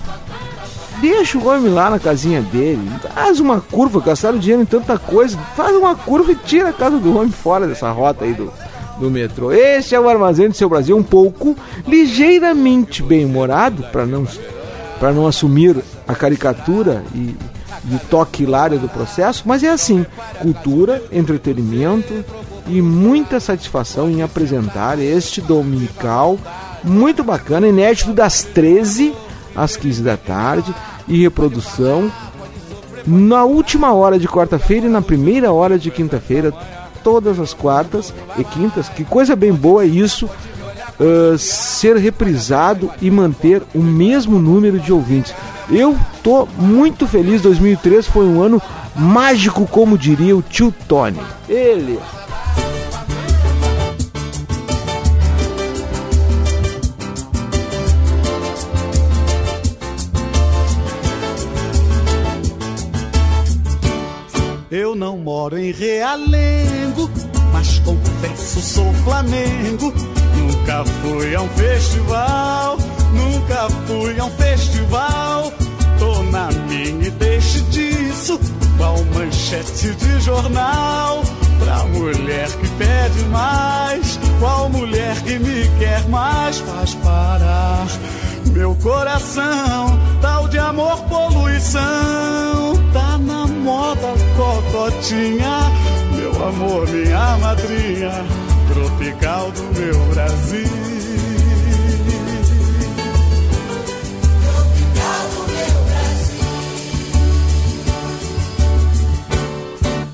[1.01, 5.37] deixa o homem lá na casinha dele, faz uma curva, gastaram dinheiro em tanta coisa,
[5.55, 8.51] faz uma curva e tira a casa do homem fora dessa rota aí do,
[8.99, 9.51] do metrô.
[9.51, 11.55] Este é o Armazém do Seu Brasil, um pouco
[11.87, 14.27] ligeiramente bem-humorado, para não,
[15.13, 15.77] não assumir
[16.07, 17.35] a caricatura e,
[17.89, 20.05] e o toque hilário do processo, mas é assim,
[20.41, 22.25] cultura, entretenimento
[22.67, 26.37] e muita satisfação em apresentar este dominical
[26.83, 29.13] muito bacana, inédito das 13
[29.55, 30.73] às 15 da tarde
[31.07, 32.11] e reprodução
[33.05, 36.53] na última hora de quarta-feira e na primeira hora de quinta-feira,
[37.03, 38.89] todas as quartas e quintas.
[38.89, 40.29] Que coisa bem boa é isso,
[40.99, 45.33] ah, ser reprisado e manter o mesmo número de ouvintes.
[45.71, 47.41] Eu tô muito feliz.
[47.41, 48.61] 2003 foi um ano
[48.95, 51.21] mágico, como diria o tio Tony.
[51.47, 51.99] Ele.
[65.19, 67.09] Moro em Realengo,
[67.51, 69.93] mas confesso sou Flamengo.
[70.37, 72.77] Nunca fui a um festival,
[73.13, 75.53] nunca fui a um festival.
[75.99, 78.39] Tô na minha e deixe disso,
[78.77, 81.21] qual manchete de jornal.
[81.59, 87.87] Pra mulher que pede mais, qual mulher que me quer mais faz parar
[88.49, 89.99] meu coração.
[90.21, 91.81] Tal de amor, poluição,
[92.91, 95.71] tá na moda cocotinha.
[96.15, 98.11] Meu amor, minha madrinha,
[98.73, 100.89] tropical do meu Brasil.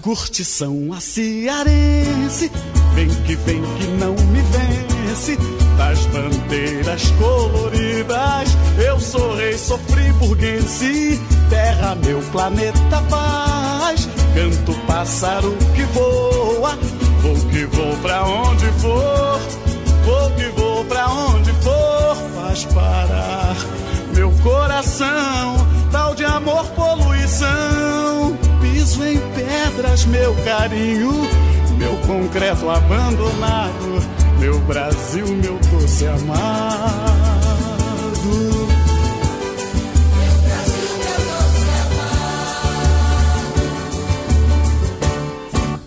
[0.02, 2.52] Curtição a cearense,
[2.94, 5.65] vem que vem que não me vence.
[5.78, 11.22] Das bandeiras coloridas, eu sou rei, sou friburguense.
[11.50, 16.78] Terra, meu planeta paz, canto pássaro que voa.
[17.22, 19.40] Vou que vou pra onde for,
[20.06, 22.16] vou que vou pra onde for.
[22.36, 23.56] Faz parar
[24.16, 28.38] meu coração, tal de amor, poluição.
[28.62, 31.12] Piso em pedras, meu carinho,
[31.78, 34.02] meu concreto abandonado,
[34.40, 37.36] meu Brasil, meu doce amado.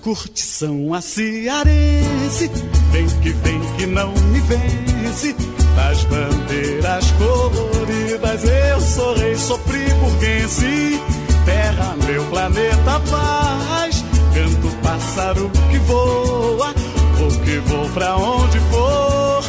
[0.03, 2.51] Curtição a cearense,
[2.93, 5.35] vem que vem que não me vence.
[5.77, 11.01] Das bandeiras coloridas, eu sou rei, sou friburguense.
[11.45, 16.75] Terra, meu planeta paz, canto pássaro que voa.
[17.49, 19.43] Que vou pra onde for,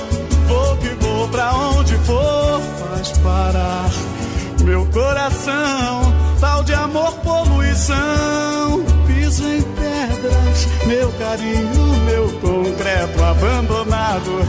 [0.47, 3.89] vou que vou pra onde for, faz parar
[4.63, 8.85] meu coração, tal de amor poluição.
[9.05, 14.47] Piso em pedras, meu carinho, meu concreto abandonado.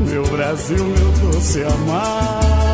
[0.00, 2.70] Meu Brasil, meu doce amado.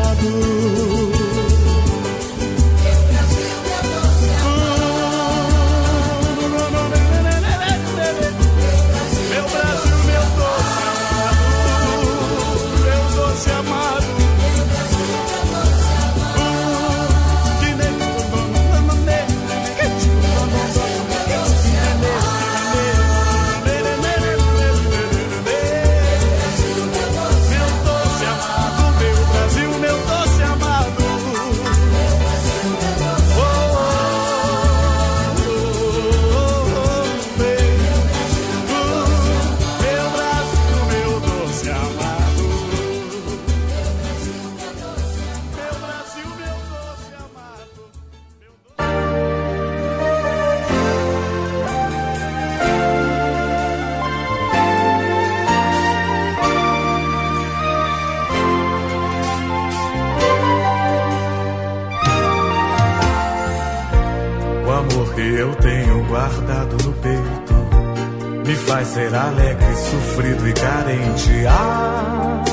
[68.67, 71.47] Faz ser alegre, sofrido e carente.
[71.47, 72.43] Ah,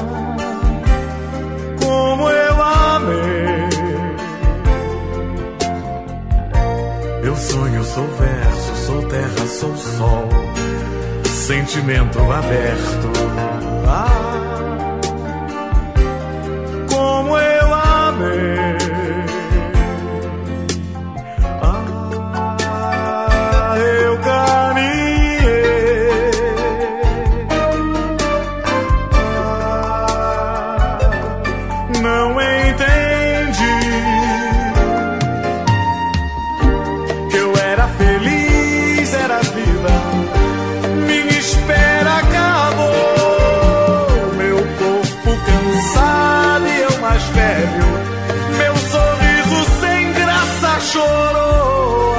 [1.82, 3.68] como eu amei.
[7.22, 10.28] Eu sonho, sou verso, sou terra, sou sol,
[11.24, 13.12] sentimento aberto.
[13.86, 14.23] Ah,
[50.94, 52.14] chorou.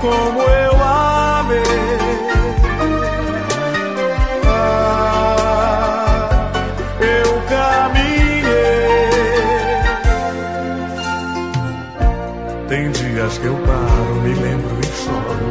[0.00, 1.98] Como eu amei.
[4.46, 6.28] Ah,
[7.00, 9.08] eu caminhei.
[12.68, 15.50] Tem dias que eu paro, me lembro e choro.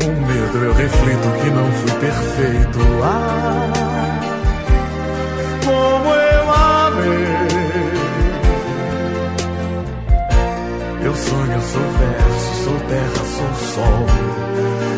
[0.00, 2.78] Com medo eu reflito que não fui perfeito.
[3.04, 3.87] Ah,
[12.88, 14.06] terra, sou sol,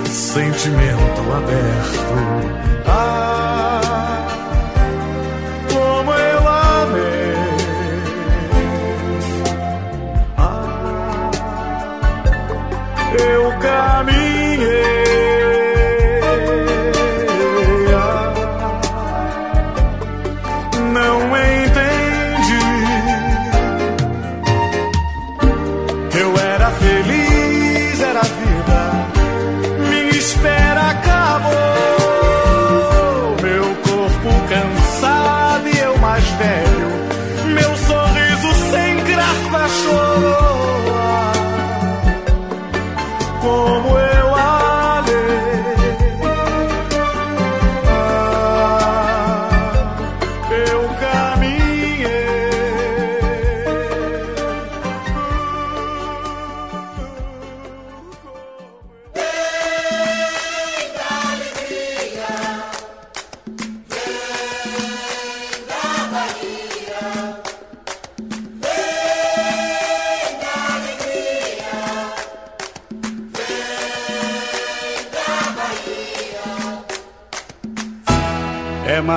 [0.08, 2.14] sentimento aberto.
[2.86, 4.26] Ah,
[5.72, 7.34] como eu amei.
[10.38, 11.30] Ah,
[13.18, 15.09] eu caminhei.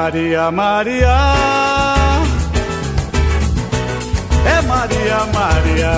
[0.03, 1.17] É Maria, Maria.
[4.45, 5.93] É Maria, Maria.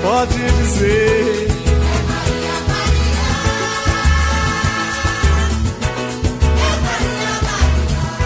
[0.00, 1.48] Pode dizer.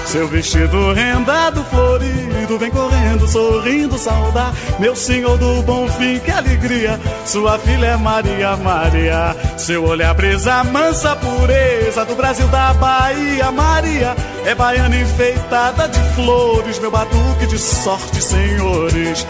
[0.07, 6.99] Seu vestido rendado, florido, vem correndo, sorrindo, saudar meu senhor do bom fim, que alegria.
[7.27, 9.37] Sua filha é Maria, Maria.
[9.57, 14.17] Seu olhar brisa, mansa pureza do Brasil, da Bahia, Maria.
[14.47, 19.27] É baiana enfeitada de flores, meu batuque de sorte, senhores.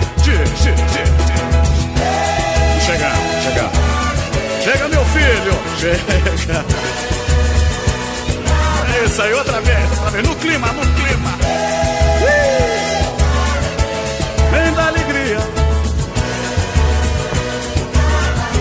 [2.87, 3.89] Chegando, chegando.
[4.63, 5.55] Chega, meu filho.
[5.79, 6.65] Chega.
[8.95, 10.27] É isso aí, outra vez, outra vez.
[10.27, 11.39] No clima, no clima.
[14.51, 15.39] Vem da alegria.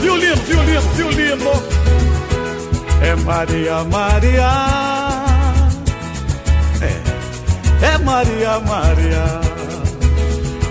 [0.01, 1.63] Violino, violino, violino.
[3.01, 5.06] É Maria, Maria.
[7.81, 9.41] É, é Maria, Maria.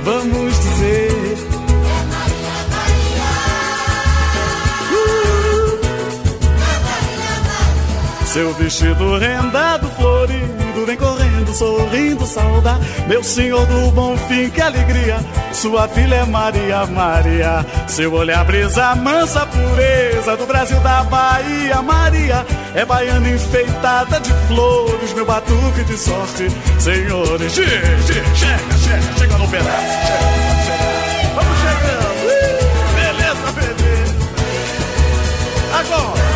[0.05, 1.37] Vamos dizer.
[8.27, 11.16] Seu vestido rendado, florido, vem correndo,
[11.57, 12.79] sorrindo, saudar.
[13.09, 15.19] Meu senhor do bom fim, que alegria.
[15.53, 17.65] Sua filha é Maria, Maria.
[17.89, 21.81] Seu olhar brisa, mansa pureza do Brasil da Bahia.
[21.83, 26.49] Maria é baiana enfeitada de flores, meu batuque de sorte.
[26.79, 29.97] Senhores, Gi, chega, chega, chega no pedaço.
[30.07, 31.31] Chega, chega.
[31.35, 32.27] Vamos chegando.
[32.95, 33.97] Beleza, bebê.
[35.73, 36.27] Agora.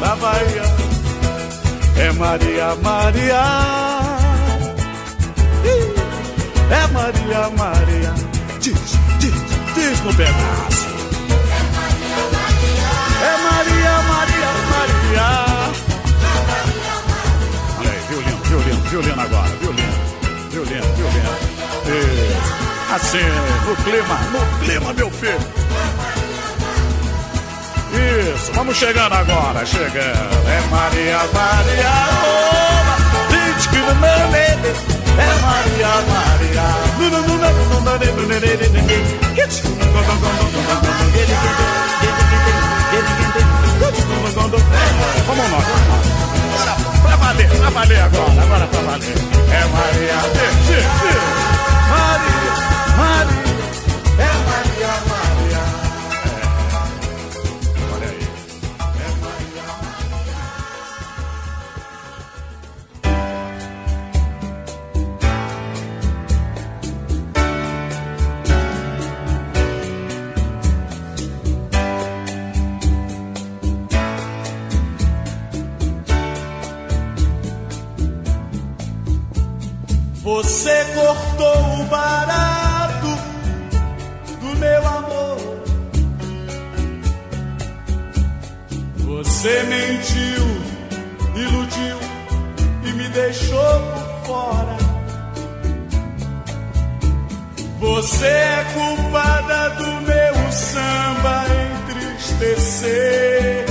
[0.00, 0.62] Da Bahia.
[1.96, 3.42] É Maria, Maria.
[6.70, 8.14] É Maria, Maria.
[8.60, 9.34] Diz, diz,
[9.74, 10.86] diz no pedaço.
[13.22, 15.28] É Maria, Maria, Maria.
[17.78, 19.92] Olha aí, violino, violino, violino agora, violino,
[20.50, 21.58] violino, violino.
[22.94, 23.18] Assim,
[23.66, 25.57] no clima, no clima, meu filho.
[27.98, 30.48] Isso, vamos chegando agora, chegando.
[30.48, 31.92] É Maria, Maria,
[32.22, 32.96] oba,
[33.28, 36.66] diz que não é Maria, Maria.
[45.26, 45.64] Vamos nós.
[46.54, 49.14] Agora, pra valer, pra valer agora, agora pra valer.
[49.50, 50.14] É Maria.
[51.90, 52.42] Maria,
[52.96, 53.36] Maria,
[54.18, 55.17] é Maria, Maria.
[80.38, 83.08] Você cortou o barato
[84.40, 85.38] do meu amor.
[88.98, 90.44] Você mentiu,
[91.34, 91.98] iludiu
[92.84, 94.76] e me deixou por fora.
[97.80, 101.46] Você é culpada do meu samba
[101.88, 103.67] entristecer.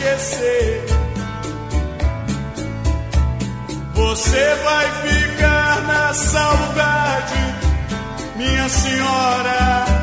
[0.00, 0.84] Esquecer.
[3.94, 7.34] Você vai ficar na saudade,
[8.36, 9.99] minha senhora.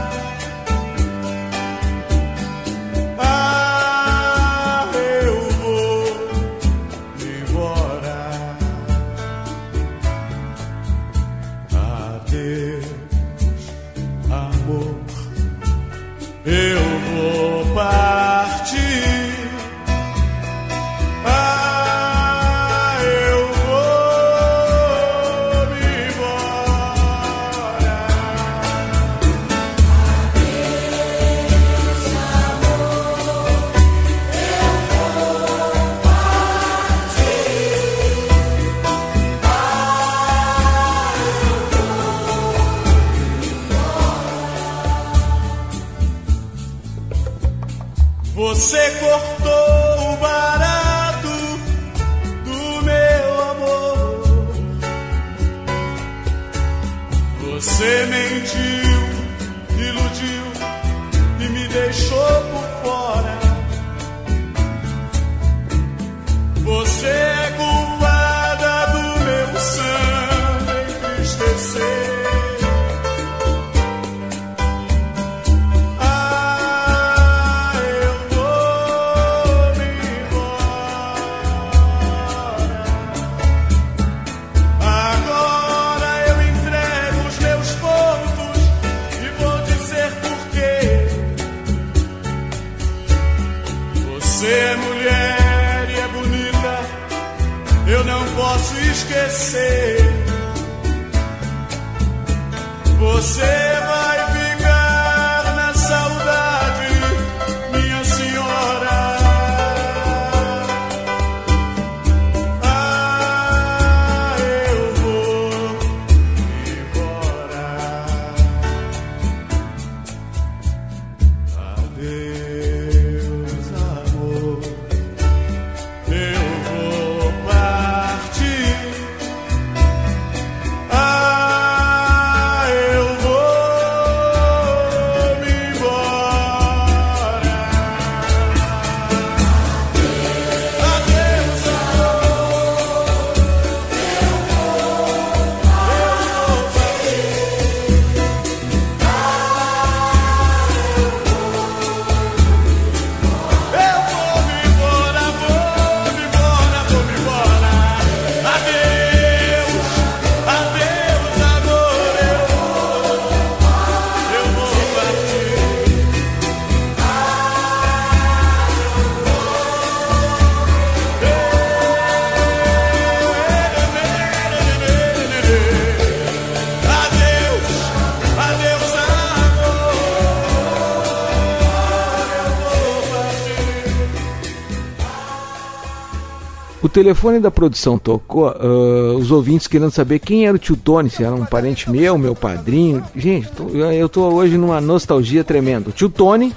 [187.02, 191.24] Telefone da produção tocou, ah, os ouvintes querendo saber quem era o tio Tony, se
[191.24, 193.04] era um parente meu, meu padrinho.
[193.16, 195.90] Gente, tô- eu tô hoje numa nostalgia tremenda.
[195.90, 196.52] O tio Tony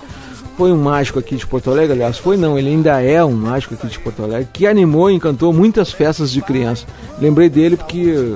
[0.57, 3.75] foi um mágico aqui de Porto Alegre, aliás, foi não, ele ainda é um mágico
[3.75, 6.87] aqui de Porto Alegre, que animou e encantou muitas festas de criança.
[7.19, 8.35] Lembrei dele porque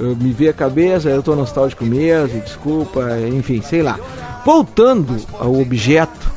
[0.00, 3.02] ah, me veio a cabeça, eu tô nostálgico mesmo, desculpa,
[3.36, 3.98] enfim, sei lá.
[4.46, 6.32] Voltando ao objeto,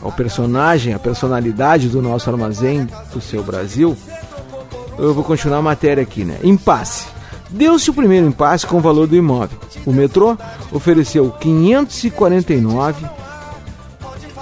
[0.00, 3.96] ao personagem, à personalidade do nosso armazém do seu Brasil,
[4.98, 6.38] eu vou continuar a matéria aqui, né?
[6.42, 7.06] Impasse.
[7.50, 9.58] Deu-se o primeiro impasse com o valor do imóvel.
[9.86, 10.36] O metrô
[10.72, 13.06] ofereceu 549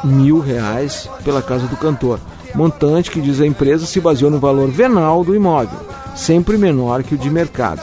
[0.02, 2.18] mil reais pela casa do cantor,
[2.54, 5.78] montante que diz a empresa se baseou no valor venal do imóvel,
[6.14, 7.82] sempre menor que o de mercado.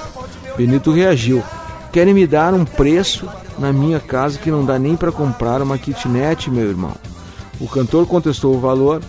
[0.58, 1.44] Benito reagiu:
[1.92, 5.78] querem me dar um preço na minha casa que não dá nem para comprar uma
[5.78, 6.94] kitnet, meu irmão.
[7.62, 9.02] O cantor contestou o valor,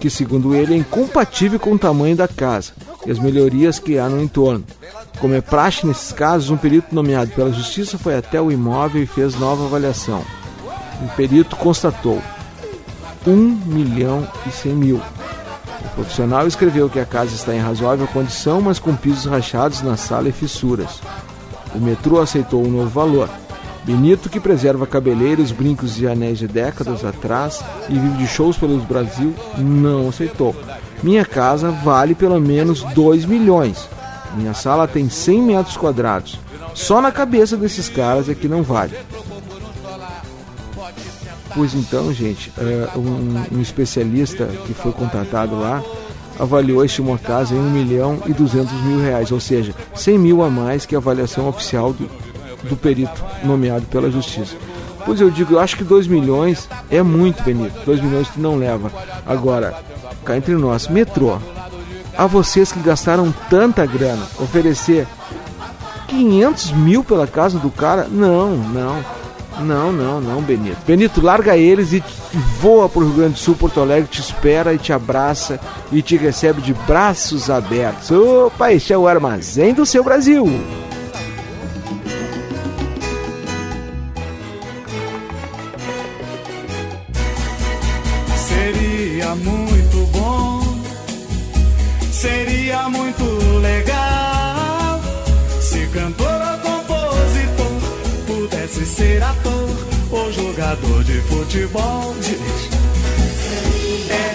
[0.00, 2.72] que segundo ele é incompatível com o tamanho da casa
[3.06, 4.64] e as melhorias que há no entorno.
[5.20, 9.06] Como é praxe nesses casos, um perito nomeado pela justiça foi até o imóvel e
[9.06, 10.24] fez nova avaliação.
[11.02, 12.22] O perito constatou
[13.26, 13.32] 1
[13.66, 15.00] milhão e 100 mil.
[15.84, 19.96] O profissional escreveu que a casa está em razoável condição, mas com pisos rachados na
[19.96, 21.00] sala e fissuras.
[21.74, 23.28] O metrô aceitou o novo valor.
[23.84, 28.78] Benito, que preserva cabeleiros, brincos e anéis de décadas atrás e vive de shows pelo
[28.78, 30.54] Brasil, não aceitou.
[31.02, 33.88] Minha casa vale pelo menos 2 milhões.
[34.36, 36.38] Minha sala tem 100 metros quadrados.
[36.74, 38.96] Só na cabeça desses caras é que não vale.
[41.54, 45.82] Pois então, gente, é, um, especialista que foi contratado lá
[46.38, 50.42] avaliou estimou a casa em 1 milhão e 200 mil reais, ou seja, 100 mil
[50.42, 52.08] a mais que a avaliação oficial do,
[52.64, 54.56] do perito nomeado pela justiça.
[55.04, 57.74] Pois eu digo, eu acho que 2 milhões é muito, Benito.
[57.84, 58.90] 2 milhões tu não leva.
[59.26, 59.74] Agora,
[60.24, 61.38] cá entre nós, metrô.
[62.16, 65.06] A vocês que gastaram tanta grana, oferecer
[66.08, 68.06] 500 mil pela casa do cara?
[68.10, 69.22] Não, não.
[69.60, 70.78] Não, não, não, Benito.
[70.86, 72.02] Benito, larga eles e
[72.58, 75.60] voa pro Rio Grande do Sul, Porto Alegre, te espera e te abraça
[75.90, 78.10] e te recebe de braços abertos.
[78.10, 80.46] Opa, este é o armazém do seu Brasil.
[100.72, 102.14] Jogador de futebol.
[102.20, 102.70] Diz.
[104.10, 104.34] É,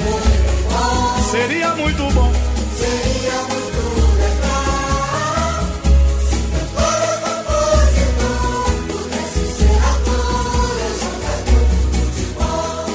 [1.31, 2.31] seria muito bom.
[2.77, 3.81] Seria muito
[4.17, 5.61] legal
[6.29, 6.37] se
[6.75, 6.93] ou
[7.25, 12.87] compositor pudesse ser ator jogador de futebol.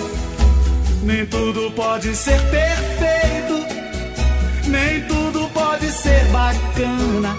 [1.03, 3.67] Nem tudo pode ser perfeito,
[4.69, 7.37] nem tudo pode ser bacana.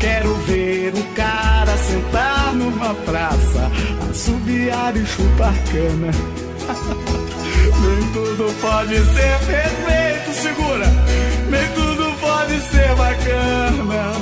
[0.00, 3.70] Quero ver um cara sentar numa praça,
[4.24, 6.10] assobiar e chupar cana.
[7.82, 10.86] nem tudo pode ser perfeito, segura.
[11.50, 14.12] Nem tudo pode ser bacana.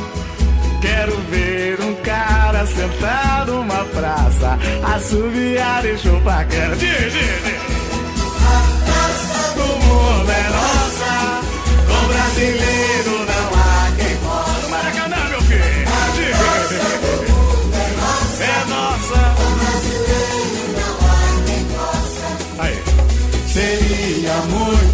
[0.80, 6.74] Quero ver um cara sentar numa praça, assobiar e chupar cana.
[6.74, 7.62] Diz, diz, diz.
[9.55, 11.40] do mundo é nossa.
[11.86, 13.22] Com brasileiro
[24.53, 24.91] muito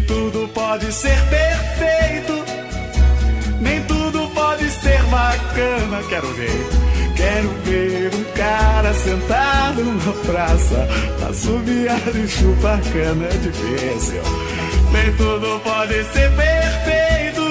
[0.00, 2.44] Nem tudo pode ser perfeito.
[3.60, 6.02] Nem tudo pode ser bacana.
[6.08, 6.68] Quero ver.
[7.14, 10.88] Quero ver um cara sentado numa praça,
[11.28, 14.22] assobiar e chupar cana é difícil.
[14.90, 17.42] Nem tudo pode ser perfeito.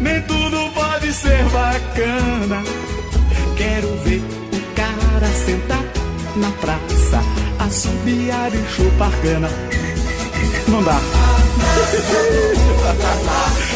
[0.00, 2.62] Nem tudo pode ser bacana.
[3.56, 4.20] Quero ver
[4.52, 5.84] um cara sentar
[6.36, 7.22] na praça,
[7.58, 9.71] assobiar e chupar cana.
[10.72, 10.98] Não dá.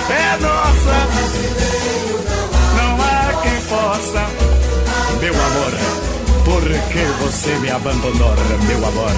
[0.08, 0.94] É nossa.
[2.74, 4.26] Não há quem possa.
[5.20, 5.72] Meu amor,
[6.42, 8.34] por que você me abandonou,
[8.66, 9.12] meu amor?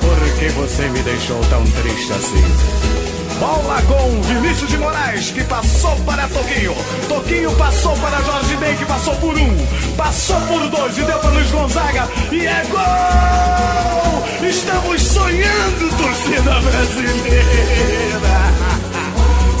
[0.00, 3.05] Por que você me deixou tão triste assim?
[3.38, 6.74] Bola com Vinícius de Moraes, que passou para Toquinho.
[7.08, 9.56] Toquinho passou para Jorge Ben, que passou por um.
[9.96, 12.08] Passou por dois e deu para Luiz Gonzaga.
[12.32, 14.48] E é gol!
[14.48, 17.26] Estamos sonhando, torcida brasileira.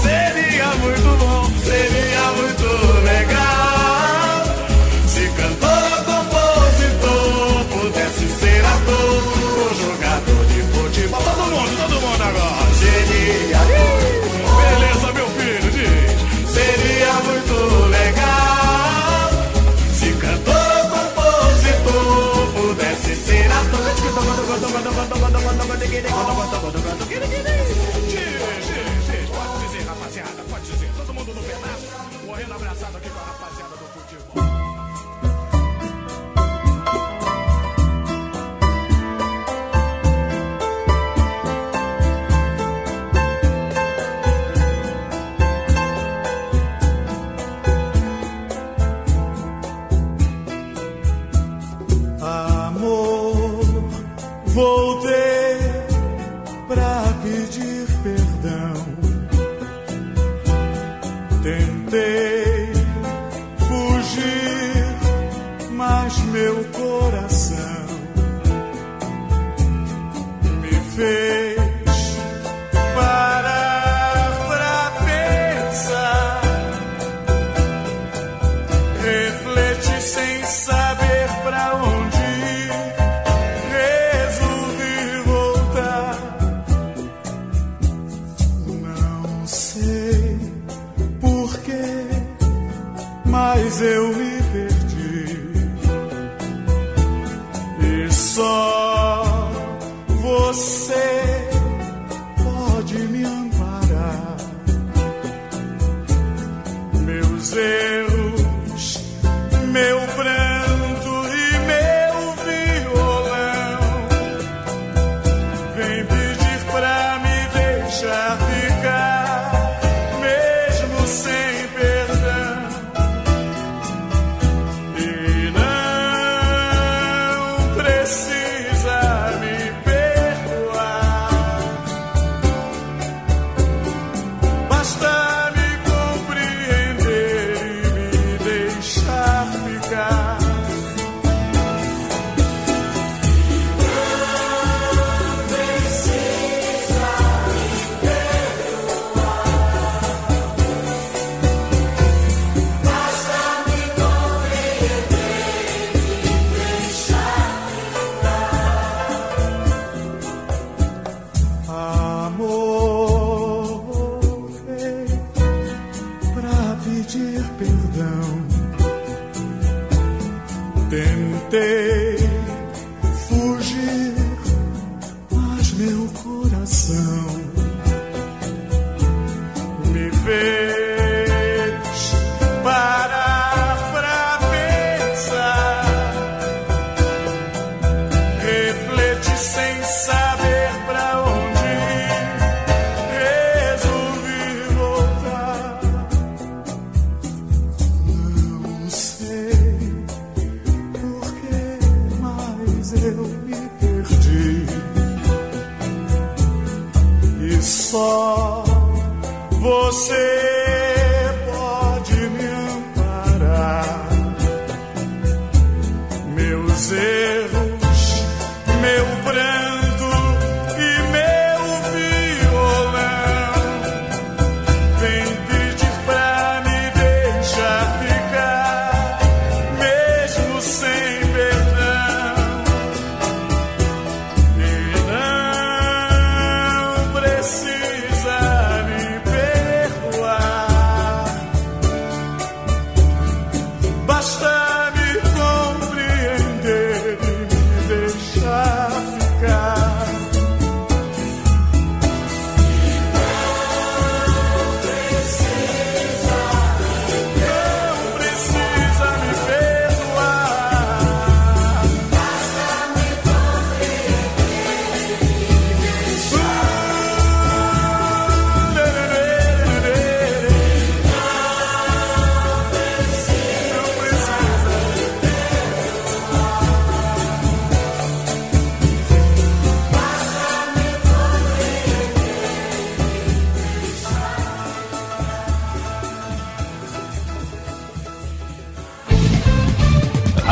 [0.02, 1.25] Seria muito bom,
[98.16, 98.65] E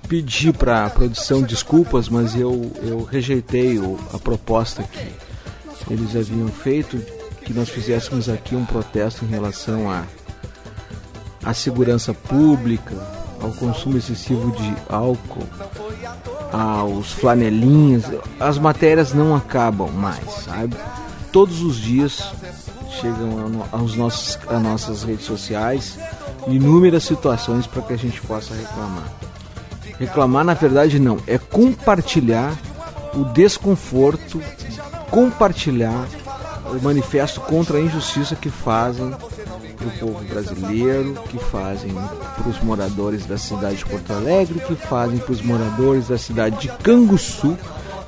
[0.10, 6.98] pedi pra produção desculpas, mas eu, eu rejeitei o- a proposta que eles haviam feito,
[7.46, 10.04] que nós fizéssemos aqui um protesto em relação à
[11.44, 12.96] à segurança pública,
[13.42, 15.42] ao consumo excessivo de álcool,
[16.54, 18.04] aos flanelinhas.
[18.40, 20.76] As matérias não acabam mais, sabe?
[21.32, 22.22] Todos os dias
[23.02, 25.98] chegam a aos nossos, às nossas redes sociais
[26.48, 29.12] inúmeras situações para que a gente possa reclamar.
[30.00, 32.58] Reclamar, na verdade, não, é compartilhar
[33.14, 34.42] o desconforto,
[35.10, 36.08] compartilhar
[36.66, 39.12] o manifesto contra a injustiça que fazem
[39.82, 44.76] para o povo brasileiro, que fazem para os moradores da cidade de Porto Alegre, que
[44.76, 47.58] fazem para os moradores da cidade de Canguçu,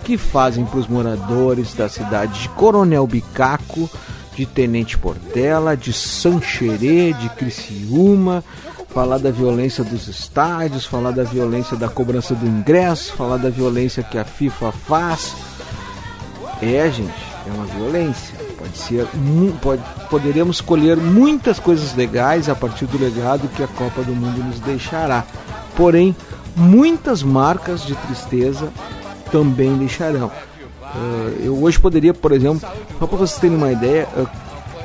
[0.04, 3.90] que fazem para os moradores da cidade de Coronel Bicaco,
[4.36, 8.44] de Tenente Portela, de Sancherê, de Criciúma,
[8.90, 14.04] falar da violência dos estádios, falar da violência da cobrança do ingresso, falar da violência
[14.04, 15.36] que a FIFA faz.
[16.62, 18.36] É, gente, é uma violência.
[18.58, 19.08] Pode ser,
[19.62, 24.44] pode, poderemos colher muitas coisas legais a partir do legado que a Copa do Mundo
[24.44, 25.26] nos deixará.
[25.76, 26.16] Porém,
[26.56, 28.72] muitas marcas de tristeza
[29.32, 30.32] também deixarão.
[30.96, 32.68] Eh, eu hoje poderia, por exemplo,
[33.00, 34.26] só para vocês terem uma ideia, eh,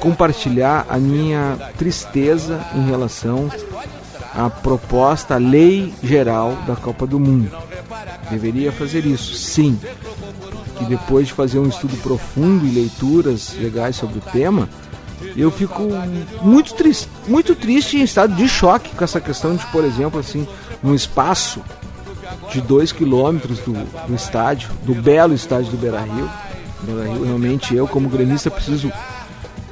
[0.01, 3.51] compartilhar a minha tristeza em relação
[4.35, 7.51] à proposta, à lei geral da Copa do Mundo.
[8.31, 9.79] Deveria fazer isso, sim.
[10.79, 14.69] Que depois de fazer um estudo profundo e leituras legais sobre o tema,
[15.37, 15.83] eu fico
[16.43, 20.47] muito triste, muito triste em estado de choque com essa questão de, por exemplo, assim,
[20.83, 21.61] num espaço
[22.53, 23.73] de 2 quilômetros do,
[24.07, 26.29] do estádio, do belo estádio do Beira Rio.
[26.83, 28.91] Beira Rio, realmente eu, como gremista, preciso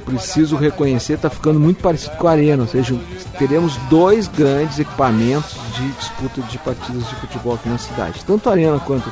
[0.05, 2.95] preciso reconhecer, está ficando muito parecido com a Arena, ou seja,
[3.37, 8.23] teremos dois grandes equipamentos de disputa de partidas de futebol aqui na cidade.
[8.25, 9.11] Tanto a Arena quanto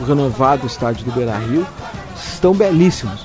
[0.00, 1.64] o renovado estádio do Beira Rio
[2.16, 3.24] estão belíssimos.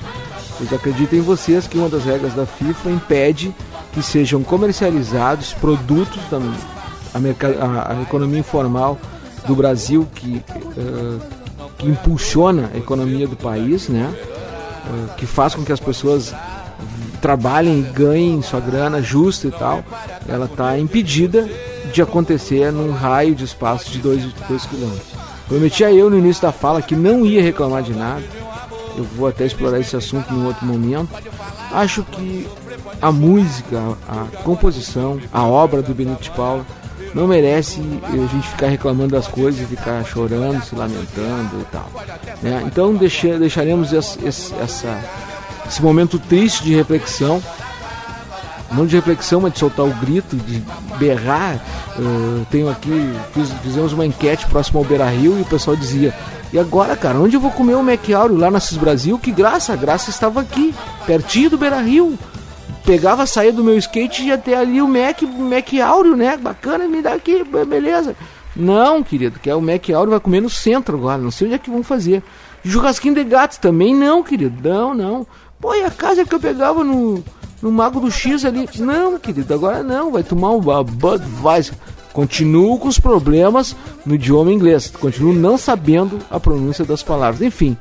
[0.56, 3.52] Pois acreditem vocês que uma das regras da FIFA impede
[3.92, 6.38] que sejam comercializados produtos da
[7.16, 8.96] a- a economia informal
[9.46, 10.42] do Brasil que,
[10.76, 11.18] eh,
[11.78, 14.12] que impulsiona a economia do país, né?
[14.14, 16.34] Eh, que faz com que as pessoas
[17.20, 19.84] trabalhem e ganhem sua grana justa e tal,
[20.28, 21.48] ela está impedida
[21.92, 24.32] de acontecer num raio de espaço de 2
[24.66, 25.18] quilômetros.
[25.48, 28.22] Prometia eu no início da fala que não ia reclamar de nada.
[28.96, 31.08] Eu vou até explorar esse assunto num outro momento.
[31.72, 32.46] Acho que
[33.00, 36.66] a música, a composição, a obra do Benito de Paula
[37.14, 41.90] não merece a gente ficar reclamando das coisas ficar chorando, se lamentando e tal.
[42.42, 42.62] né?
[42.66, 44.98] Então deixa- deixaremos esse, esse- essa,
[45.66, 47.42] esse momento triste de reflexão
[48.70, 50.62] não de reflexão, mas de soltar o grito, de
[50.98, 51.58] berrar.
[51.98, 56.14] Uh, tenho aqui, fiz- fizemos uma enquete próximo ao Beira Rio e o pessoal dizia:
[56.52, 59.18] E agora, cara, onde eu vou comer o Mac Áureo lá na Cis Brasil?
[59.18, 60.74] Que graça, a graça estava aqui,
[61.06, 62.18] pertinho do Beira Rio.
[62.84, 66.36] Pegava, saía do meu skate e ia até ali o Mac, Mac Áureo, né?
[66.36, 68.16] Bacana, me dá aqui, be- beleza.
[68.56, 71.56] Não, querido, que é o Mac Áureo vai comer no centro agora, não sei onde
[71.56, 72.22] é que vão fazer.
[72.64, 75.26] Churrasquinho de gatos também, não, querido, não, não.
[75.60, 77.22] Pô, e a casa que eu pegava no,
[77.60, 78.68] no Mago do X ali?
[78.78, 81.74] Não, querido, agora não, vai tomar um ba- Budweiser.
[82.12, 87.42] Continuo com os problemas no idioma inglês, continuo não sabendo a pronúncia das palavras.
[87.42, 87.76] Enfim,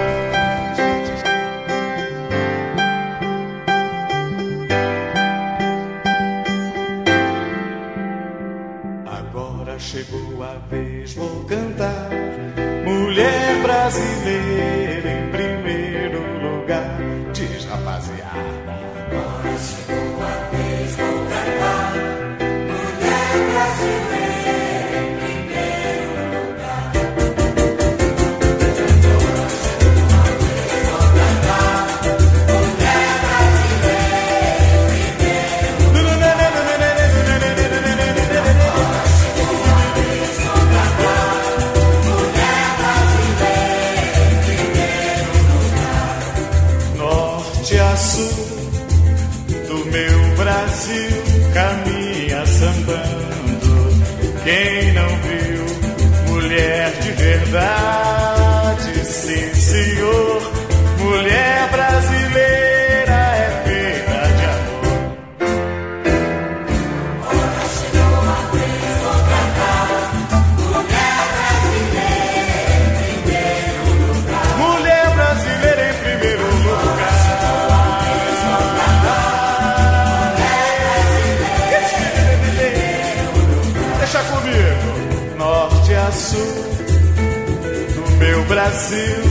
[88.56, 89.22] Brasil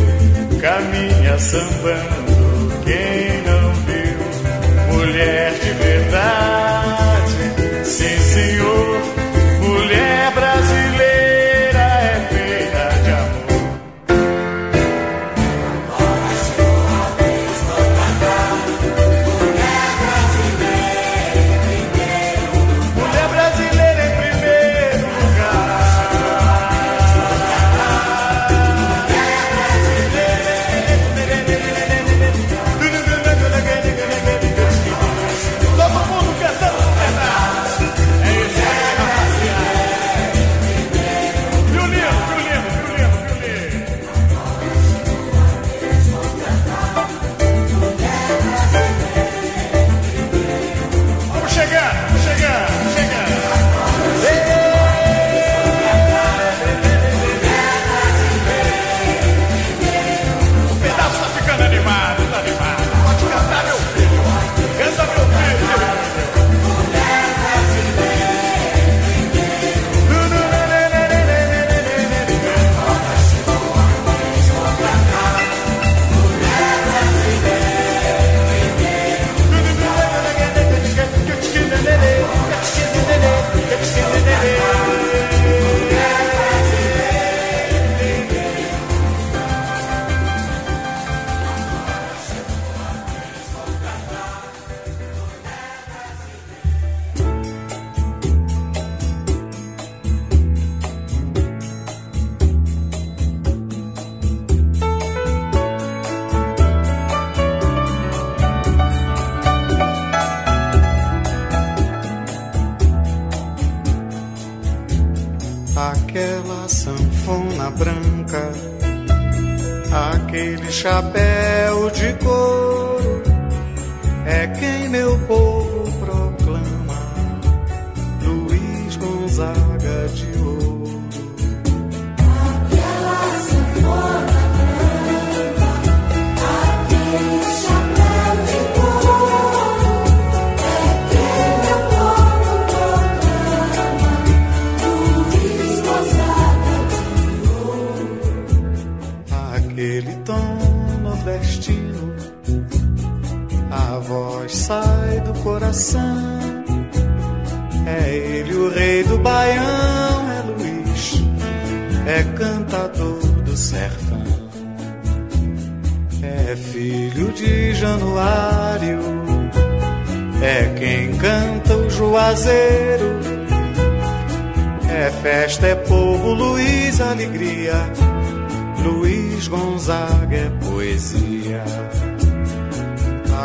[0.60, 2.33] caminha sambando.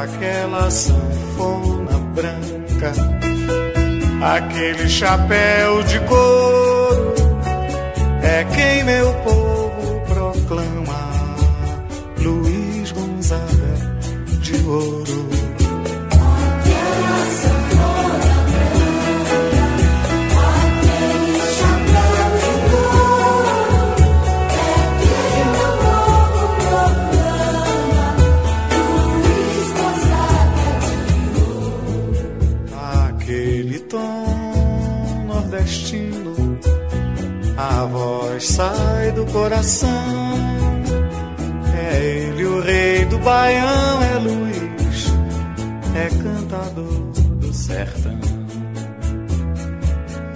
[0.03, 2.93] aquela sanfona branca,
[4.23, 7.13] aquele chapéu de couro,
[8.23, 11.09] é quem meu povo proclama,
[12.17, 13.99] Luiz Gonzaga
[14.41, 14.98] de ouro.
[38.39, 39.89] voz sai do coração.
[41.75, 45.13] É ele o rei do baião, é Luiz,
[45.95, 48.19] é cantador do sertão.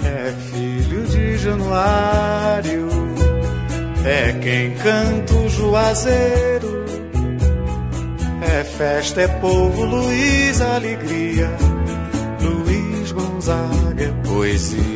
[0.03, 2.89] É filho de Januário,
[4.05, 6.83] é quem canta o juazeiro.
[8.41, 11.49] É festa, é povo, Luiz, alegria.
[12.41, 14.92] Luiz Gonzaga é poesia.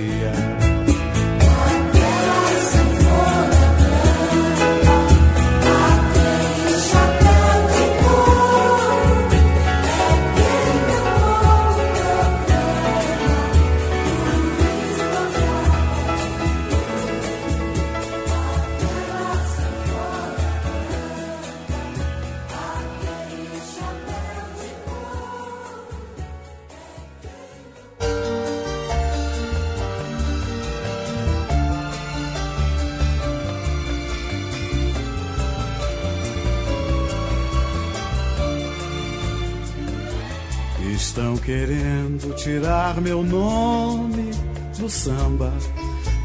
[42.87, 44.31] Tirar meu nome
[44.79, 45.51] do samba,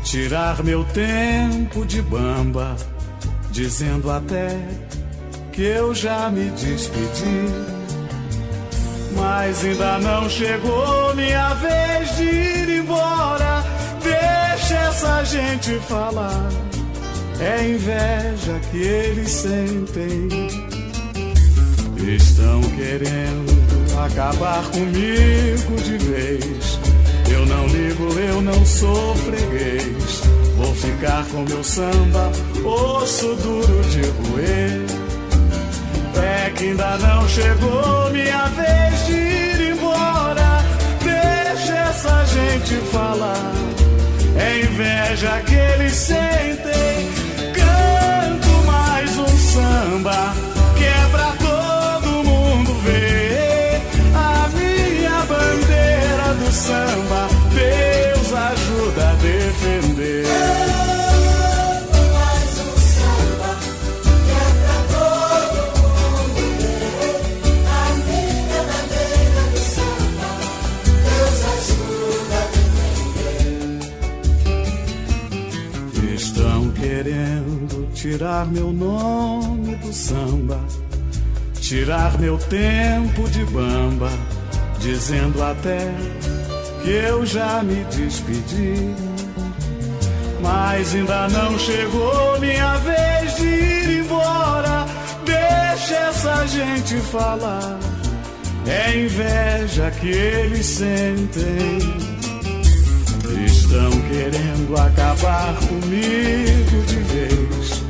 [0.04, 2.76] tirar meu tempo de bamba,
[3.50, 4.56] dizendo até
[5.52, 7.48] que eu já me despedi.
[9.16, 13.64] Mas ainda não chegou minha vez de ir embora.
[14.02, 16.48] Deixa essa gente falar.
[17.40, 20.28] É inveja que eles sentem.
[21.96, 23.51] Estão querendo
[24.04, 26.78] acabar comigo de vez.
[27.30, 30.22] Eu não ligo, eu não sou freguês.
[30.56, 32.30] Vou ficar com meu samba,
[32.64, 34.82] osso duro de roer.
[36.14, 40.64] É que ainda não chegou minha vez de ir embora.
[41.02, 43.52] Deixa essa gente falar.
[44.36, 47.10] É inveja que eles sentem.
[47.54, 50.34] Canto mais um samba
[50.76, 50.84] que
[56.52, 60.26] samba, Deus ajuda a defender.
[62.12, 63.50] Mais um samba
[64.02, 67.20] que é pra todo mundo ver.
[67.66, 67.76] A
[68.06, 70.30] minha bandeira do samba,
[71.08, 72.44] Deus ajuda a
[75.98, 76.14] defender.
[76.14, 80.60] Estão querendo tirar meu nome do samba,
[81.60, 84.10] tirar meu tempo de bamba,
[84.82, 85.94] dizendo até
[86.82, 88.94] que eu já me despedi.
[90.40, 94.86] Mas ainda não chegou minha vez de ir embora.
[95.24, 97.78] Deixa essa gente falar.
[98.66, 101.78] É inveja que eles sentem.
[103.46, 107.82] Estão querendo acabar comigo de vez.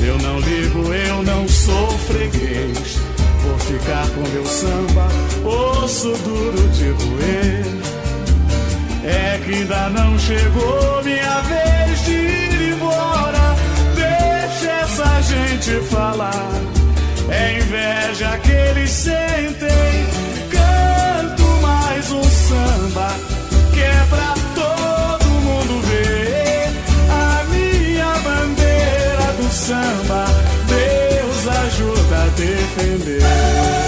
[0.00, 3.13] Eu não ligo, eu não sou freguês.
[3.44, 5.08] Vou ficar com meu samba,
[5.44, 7.64] osso duro de roer.
[9.04, 13.54] É que ainda não chegou minha vez de ir embora.
[13.94, 16.50] Deixa essa gente falar.
[17.28, 20.06] É inveja que eles sentem.
[20.50, 23.14] Canto mais um samba
[23.74, 26.70] que é pra todo mundo ver.
[27.10, 30.24] A minha bandeira do samba,
[32.36, 33.83] defender.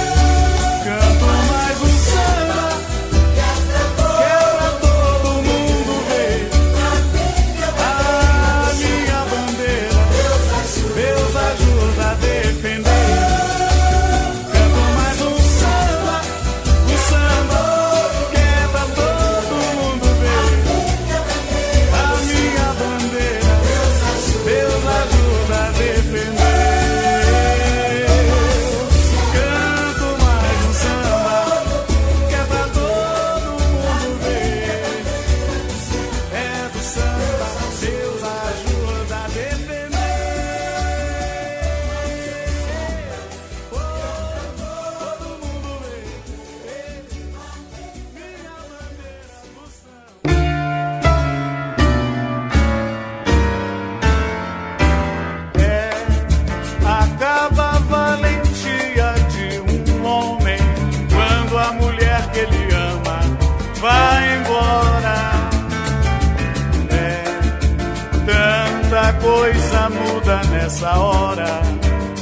[70.87, 71.63] Nessa hora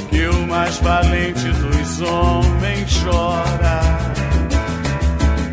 [0.09, 3.81] que o mais valente dos homens chora.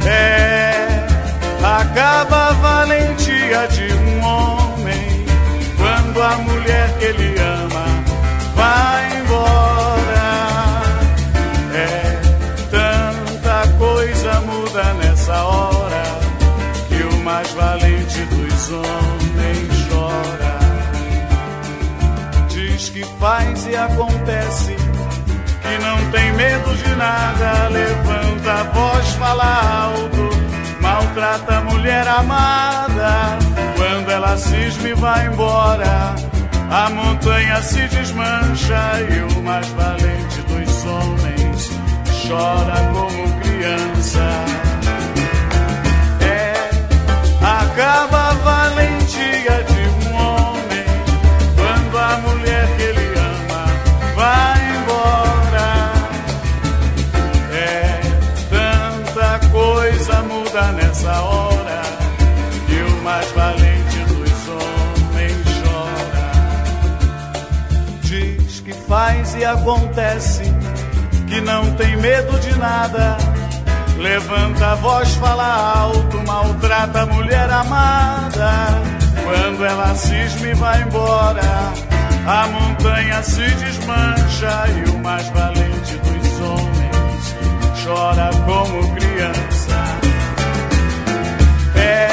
[0.06, 1.06] É,
[1.62, 5.26] acaba a valentia de um homem
[5.76, 7.84] quando a mulher que ele ama
[8.54, 10.22] vai embora.
[11.74, 12.20] É,
[12.70, 16.02] tanta coisa muda nessa hora
[16.88, 19.11] que o mais valente dos homens
[23.22, 30.28] faz e acontece, que não tem medo de nada, levanta a voz, fala alto,
[30.80, 33.38] maltrata a mulher amada.
[33.76, 36.16] Quando ela cisma e vai embora,
[36.68, 41.70] a montanha se desmancha e o mais valente dos homens
[42.26, 44.30] chora como criança.
[46.26, 46.54] É,
[47.40, 49.71] acaba a valentia de
[69.52, 70.42] acontece,
[71.28, 73.16] que não tem medo de nada.
[73.98, 78.68] Levanta a voz, fala alto, maltrata a mulher amada.
[79.24, 81.72] Quando ela cisma e vai embora,
[82.26, 86.92] a montanha se desmancha e o mais valente dos homens
[87.84, 89.78] chora como criança.
[91.74, 92.08] É,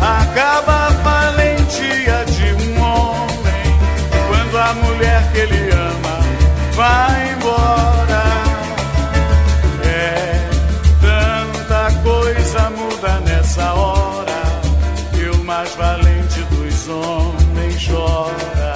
[0.00, 3.28] acaba a valentia de um homem
[4.28, 6.07] quando a mulher que ele ama
[6.78, 8.22] vai embora.
[9.84, 10.48] É,
[11.00, 14.42] tanta coisa muda nessa hora
[15.20, 18.74] e o mais valente dos homens chora.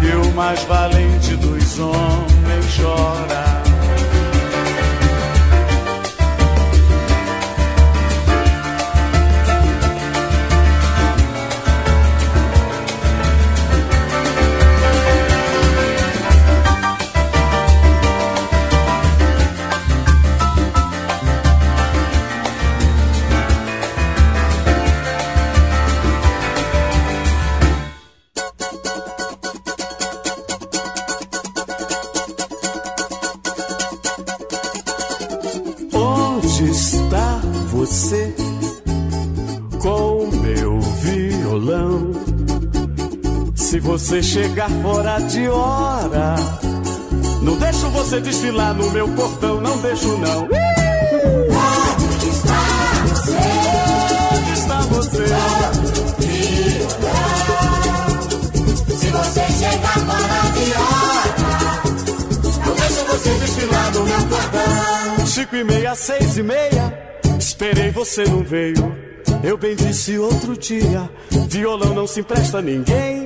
[0.00, 3.51] Que o mais valente dos homens chora.
[44.12, 46.34] Você chegar fora de hora,
[47.40, 50.42] não deixo você desfilar no meu portão, não deixo não.
[50.42, 52.60] Onde está
[53.08, 53.38] você?
[54.36, 55.24] Onde está você?
[58.94, 61.82] Se você chegar fora de hora,
[62.66, 65.26] Não deixo você desfilar no meu portão.
[65.26, 68.94] Cinco e meia, seis e meia, esperei você não veio.
[69.42, 71.08] Eu bem disse outro dia,
[71.48, 73.21] violão não se empresta a ninguém.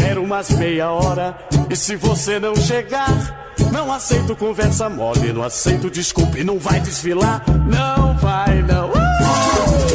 [0.00, 1.36] Espero umas meia hora,
[1.68, 6.80] e se você não chegar, não aceito conversa mole, não aceito desculpa e não vai
[6.80, 7.44] desfilar.
[7.66, 8.88] Não vai, não.
[8.88, 9.92] Onde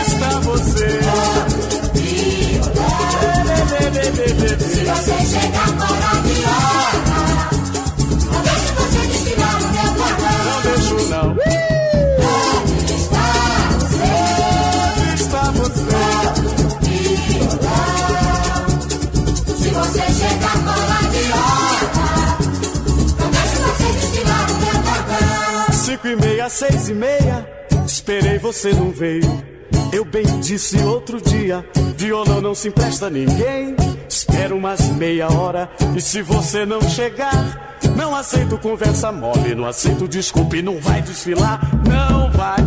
[0.00, 1.00] está você?
[4.58, 5.97] se você chegar
[25.98, 27.48] Cinco e meia, seis e meia,
[27.84, 29.44] esperei você não veio.
[29.92, 31.66] Eu bem disse outro dia,
[31.96, 33.74] violão não se empresta a ninguém.
[34.08, 40.06] Espero umas meia hora, e se você não chegar, não aceito conversa mole, não aceito
[40.06, 42.58] desculpa e não vai desfilar, não vai.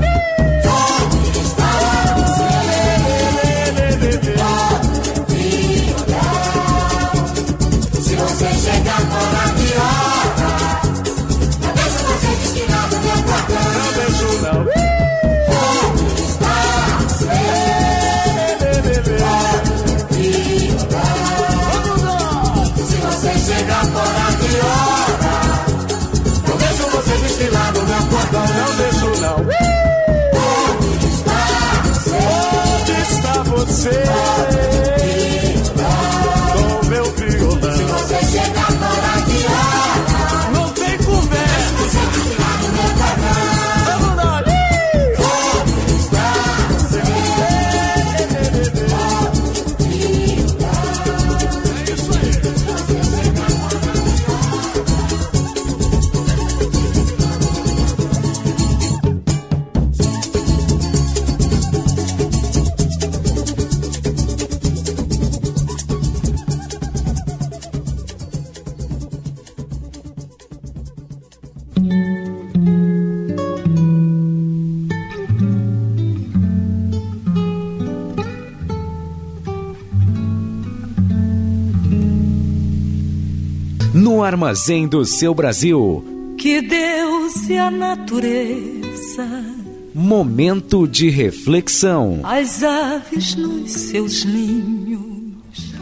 [84.45, 86.03] Armazém do seu Brasil.
[86.35, 89.45] Que Deus e a natureza,
[89.93, 92.21] Momento de reflexão.
[92.23, 95.75] as aves nos seus ninhos.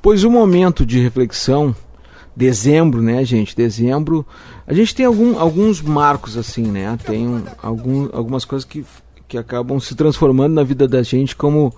[0.00, 1.76] Pois o momento de reflexão,
[2.34, 3.54] dezembro, né, gente?
[3.54, 4.24] Dezembro,
[4.66, 6.98] a gente tem algum, alguns marcos assim, né?
[7.04, 8.86] Tem um- algum, algumas coisas que,
[9.28, 11.74] que acabam se transformando na vida da gente como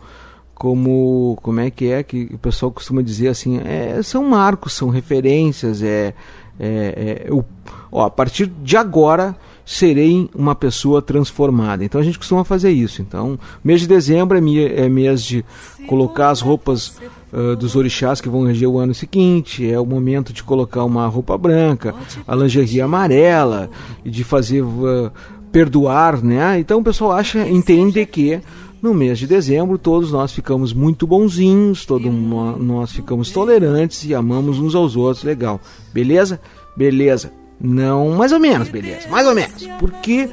[0.54, 4.88] como como é que é que o pessoal costuma dizer assim é, são marcos são
[4.88, 6.14] referências é,
[6.58, 7.44] é, é o,
[7.90, 9.36] ó, a partir de agora
[9.66, 11.82] serei uma pessoa transformada.
[11.82, 13.00] Então a gente costuma fazer isso.
[13.00, 15.44] Então mês de dezembro é, é mês de
[15.86, 17.00] colocar as roupas
[17.34, 21.04] ah, dos orixás que vão reger o ano seguinte, é o momento de colocar uma
[21.08, 21.92] roupa branca,
[22.28, 23.68] a lingerie amarela,
[24.04, 25.10] e de fazer ah,
[25.50, 26.60] perdoar, né?
[26.60, 28.40] Então o pessoal acha, entende que
[28.84, 34.58] no mês de dezembro todos nós ficamos muito bonzinhos, todos nós ficamos tolerantes e amamos
[34.58, 35.58] uns aos outros, legal.
[35.90, 36.38] Beleza?
[36.76, 37.32] Beleza.
[37.58, 39.08] Não, mais ou menos, beleza.
[39.08, 39.66] Mais ou menos.
[39.80, 40.28] Porque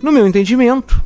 [0.00, 1.02] no meu entendimento,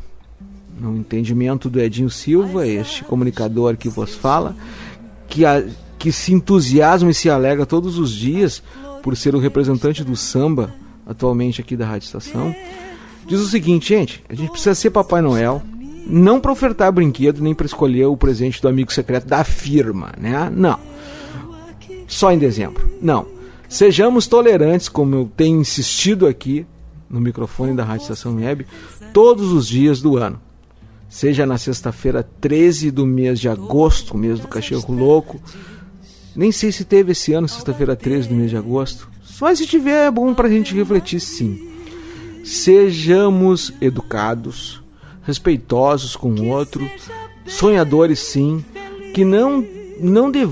[0.79, 4.55] no entendimento do Edinho Silva, este comunicador que vos fala,
[5.27, 5.65] que, a,
[5.97, 8.61] que se entusiasma e se alegra todos os dias
[9.01, 10.71] por ser o representante do samba
[11.03, 12.55] atualmente aqui da Rádio Estação,
[13.25, 15.63] diz o seguinte, gente, a gente precisa ser Papai Noel,
[16.05, 20.49] não para ofertar brinquedo nem para escolher o presente do amigo secreto da firma, né?
[20.53, 20.79] Não.
[22.07, 22.89] Só em dezembro.
[23.01, 23.25] Não.
[23.67, 26.65] Sejamos tolerantes, como eu tenho insistido aqui
[27.09, 28.65] no microfone da Rádio Estação Web,
[29.13, 30.39] todos os dias do ano.
[31.09, 35.39] Seja na sexta-feira 13 do mês de agosto, mês do cachorro louco.
[36.35, 39.09] Nem sei se teve esse ano, sexta-feira 13 do mês de agosto.
[39.39, 41.69] Mas se tiver, é bom para a gente refletir sim.
[42.43, 44.81] Sejamos educados,
[45.25, 46.89] respeitosos com o outro,
[47.45, 48.63] sonhadores sim,
[49.13, 49.65] que não
[49.99, 50.51] não, dev,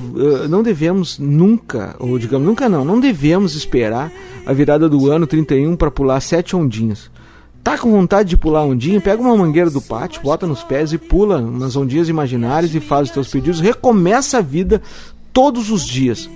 [0.49, 4.11] não devemos nunca, ou digamos nunca não, não devemos esperar
[4.45, 7.11] a virada do ano 31 para pular sete ondinhas.
[7.63, 8.99] Tá com vontade de pular ondinha?
[8.99, 13.07] Pega uma mangueira do pátio, bota nos pés e pula umas ondinhas imaginárias e faz
[13.07, 13.61] os teus pedidos.
[13.61, 14.81] Recomeça a vida
[15.31, 16.29] todos os dias.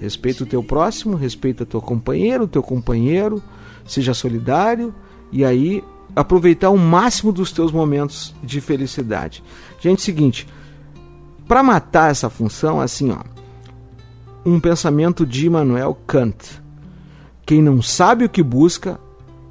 [0.00, 3.42] Respeita o teu próximo, respeita teu companheiro, o teu companheiro,
[3.86, 4.94] seja solidário
[5.30, 5.84] e aí
[6.14, 9.42] aproveitar o máximo dos teus momentos de felicidade.
[9.80, 10.46] Gente, seguinte,
[11.46, 13.18] para matar essa função, assim, ó,
[14.44, 16.60] um pensamento de Immanuel Kant.
[17.44, 19.00] Quem não sabe o que busca,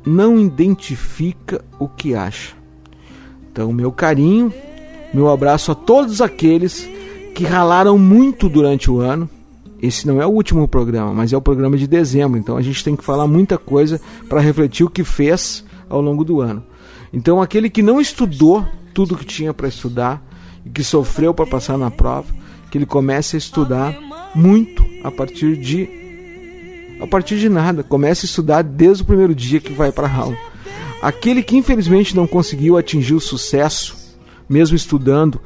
[0.06, 2.56] não identifica o que acha.
[3.52, 4.54] Então, meu carinho,
[5.14, 6.90] meu abraço a todos aqueles
[7.36, 9.30] que ralaram muito durante o ano.
[9.82, 12.84] Esse não é o último programa, mas é o programa de dezembro, então a gente
[12.84, 16.64] tem que falar muita coisa para refletir o que fez ao longo do ano.
[17.12, 20.24] Então, aquele que não estudou tudo que tinha para estudar
[20.66, 22.28] e que sofreu para passar na prova,
[22.70, 23.98] que ele comece a estudar
[24.36, 25.98] muito a partir de
[27.02, 30.14] a partir de nada, comece a estudar desde o primeiro dia que vai para a
[30.14, 30.38] aula.
[31.02, 33.96] Aquele que infelizmente não conseguiu atingir o sucesso,
[34.50, 35.40] mesmo estudando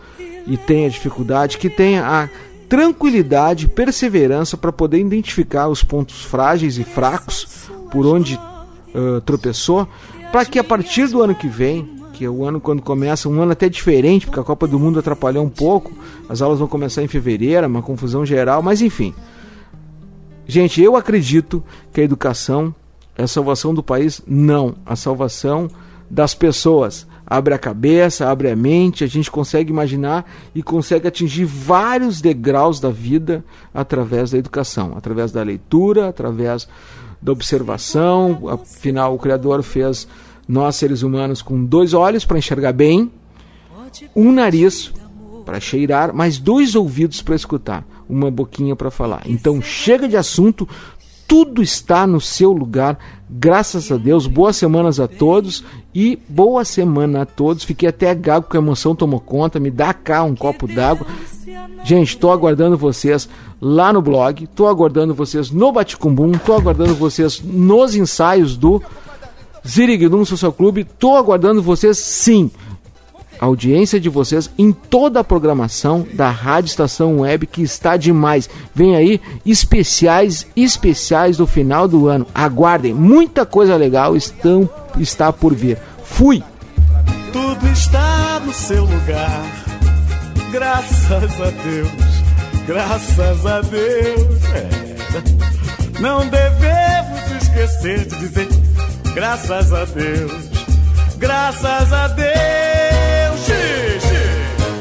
[0.48, 2.28] e tenha dificuldade, que tenha a
[2.68, 9.88] tranquilidade, perseverança para poder identificar os pontos frágeis e fracos por onde uh, tropeçou,
[10.34, 13.40] para que a partir do ano que vem, que é o ano quando começa, um
[13.40, 15.94] ano até diferente, porque a Copa do Mundo atrapalhou um pouco,
[16.28, 19.14] as aulas vão começar em fevereiro, uma confusão geral, mas enfim.
[20.48, 22.74] Gente, eu acredito que a educação
[23.16, 24.24] é a salvação do país?
[24.26, 25.68] Não, a salvação
[26.10, 27.06] das pessoas.
[27.28, 32.80] Abre a cabeça, abre a mente, a gente consegue imaginar e consegue atingir vários degraus
[32.80, 36.68] da vida através da educação, através da leitura, através
[37.22, 38.50] da observação.
[38.50, 40.08] Afinal, o Criador fez
[40.48, 43.12] nós, seres humanos, com dois olhos para enxergar bem,
[44.16, 44.92] um nariz
[45.46, 49.24] para cheirar, mais dois ouvidos para escutar, uma boquinha para falar.
[49.26, 50.68] Então chega de assunto,
[51.28, 52.98] tudo está no seu lugar,
[53.30, 54.28] graças a Deus.
[54.28, 55.64] Boas semanas a todos
[55.94, 57.64] e boa semana a todos.
[57.64, 59.60] Fiquei até gago com a emoção tomou conta.
[59.60, 61.08] Me dá cá um copo d'água.
[61.84, 63.28] Gente, estou aguardando vocês
[63.60, 68.82] lá no blog, estou aguardando vocês no Baticumbum, estou aguardando vocês nos ensaios do
[69.68, 72.52] Ziriguidum Social Clube, estou aguardando vocês sim
[73.44, 78.50] a audiência de vocês em toda a programação da Rádio Estação Web que está demais.
[78.74, 82.26] Vem aí especiais, especiais do final do ano.
[82.34, 85.78] Aguardem, muita coisa legal estão, está por vir.
[86.04, 86.42] Fui!
[87.34, 89.44] Tudo está no seu lugar.
[90.52, 91.92] Graças a Deus,
[92.66, 94.44] graças a Deus.
[94.54, 96.00] É.
[96.00, 98.48] Não devemos esquecer de dizer
[99.14, 100.32] graças a Deus,
[101.18, 102.34] graças a Deus.
[103.46, 104.24] Xixi.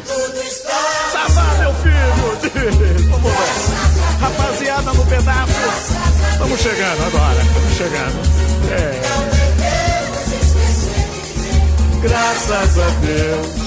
[0.06, 0.72] Tudo está
[1.12, 3.10] Sabá, meu filho.
[3.10, 3.82] Vamos lá.
[4.20, 5.52] Rapaziada no pedaço.
[6.32, 7.42] Estamos chegando agora.
[7.42, 8.20] Estamos chegando.
[8.70, 9.32] É.
[12.02, 13.62] Graças a Deus.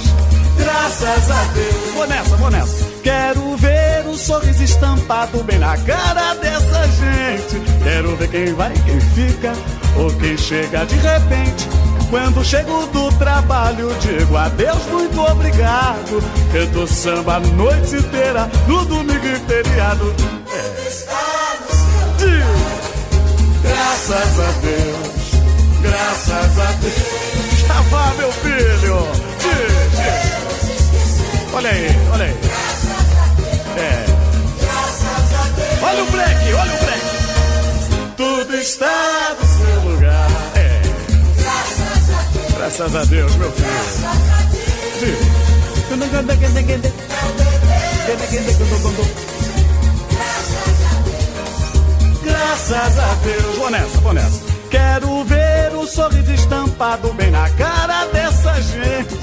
[0.58, 1.94] Graças a Deus.
[1.94, 2.86] Vou nessa, vou nessa.
[3.04, 7.62] Quero ver o sorriso estampado bem na cara dessa gente.
[7.84, 9.54] Quero ver quem vai, quem fica
[9.96, 11.68] ou quem chega de repente.
[12.10, 16.24] Quando chego do trabalho, digo adeus, muito obrigado.
[16.52, 20.14] Canto samba a noite inteira, no domingo e feriado.
[20.54, 20.76] É.
[22.18, 22.56] Digo,
[23.64, 25.32] Graças a Deus,
[25.82, 26.94] graças a Deus.
[27.68, 29.08] Já vá, meu filho.
[29.40, 29.96] Diz.
[31.54, 32.36] Olha aí, olha aí.
[33.78, 34.06] É.
[35.84, 37.15] olha o break, olha o break.
[38.18, 40.30] Tudo está no seu lugar.
[40.56, 40.82] É.
[42.58, 43.68] Graças a Deus, meu filho.
[52.24, 53.56] Graças a Deus.
[53.58, 54.45] Vou nessa, vou nessa.
[54.70, 59.16] Quero ver o sorriso estampado bem na cara dessa gente.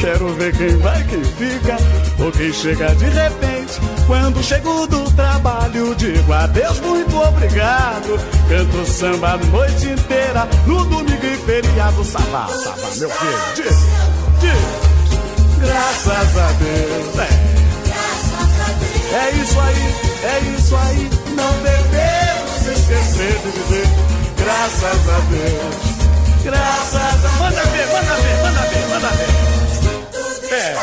[0.00, 1.76] Quero ver quem vai, quem fica,
[2.22, 3.80] ou quem chega de repente.
[4.06, 8.18] Quando chego do trabalho, digo adeus, muito obrigado.
[8.48, 12.04] Canto samba a noite inteira, no domingo e feriado.
[12.04, 13.38] Sabá, sabá, meu filho.
[13.56, 13.76] Diz,
[14.40, 14.86] diz.
[15.60, 17.18] Graças a Deus.
[17.18, 17.56] É.
[19.16, 19.94] É isso aí,
[20.24, 21.10] é isso aí.
[21.34, 24.15] Não devemos esquecer de dizer
[24.46, 25.74] graças a Deus.
[26.44, 29.30] Graças a Manda ver, manda ver, manda ver, manda ver.
[30.54, 30.76] É.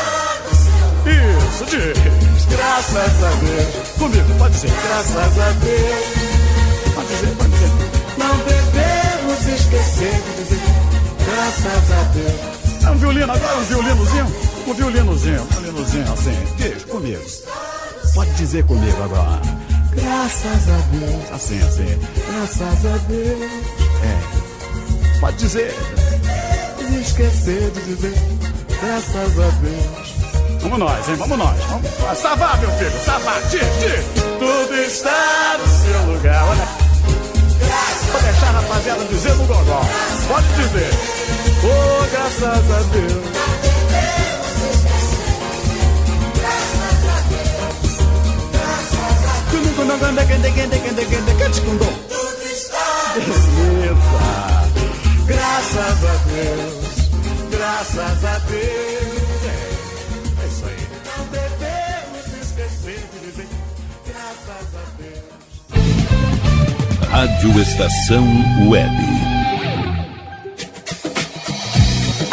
[1.08, 2.44] Isso, diz.
[2.46, 3.88] Graças a Deus.
[3.98, 4.70] Comigo, pode ser.
[4.70, 6.94] Graças a Deus.
[6.94, 7.70] Pode dizer, pode dizer.
[8.18, 10.60] Não devemos esquecer de dizer
[11.24, 12.84] graças a Deus.
[12.84, 14.26] É um violino agora, um violinozinho?
[14.66, 16.36] Um violinozinho, um violinozinho assim.
[16.58, 17.22] Diz comigo.
[18.14, 19.63] Pode dizer comigo agora.
[19.96, 21.32] Graças a Deus.
[21.32, 21.98] Assim, assim.
[22.28, 23.50] Graças a Deus.
[24.02, 25.20] É.
[25.20, 25.74] Pode dizer.
[26.90, 28.14] E esquecer de dizer.
[28.80, 30.14] Graças a Deus.
[30.62, 31.16] Vamos nós, hein?
[31.16, 31.64] Vamos nós.
[31.64, 32.18] Vamos.
[32.18, 32.90] Savá, meu filho.
[33.50, 34.04] Diz.
[34.38, 36.44] Tudo está no seu lugar.
[36.48, 36.68] Olha.
[38.12, 39.80] Vou deixar a rapaziada dizer no gogó.
[40.28, 40.90] Pode dizer.
[41.64, 43.43] Oh, graças a Deus.
[53.14, 53.94] Beleza.
[55.26, 56.84] Graças a Deus.
[57.50, 59.44] Graças a Deus.
[59.44, 60.82] É, é isso aí.
[61.06, 63.48] Não devemos esquecer de dizer
[64.06, 65.24] graças a Deus.
[67.10, 68.26] Rádio Estação
[68.68, 69.23] Web.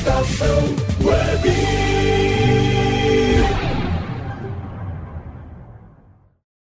[0.00, 0.64] Estação
[1.04, 1.89] Web.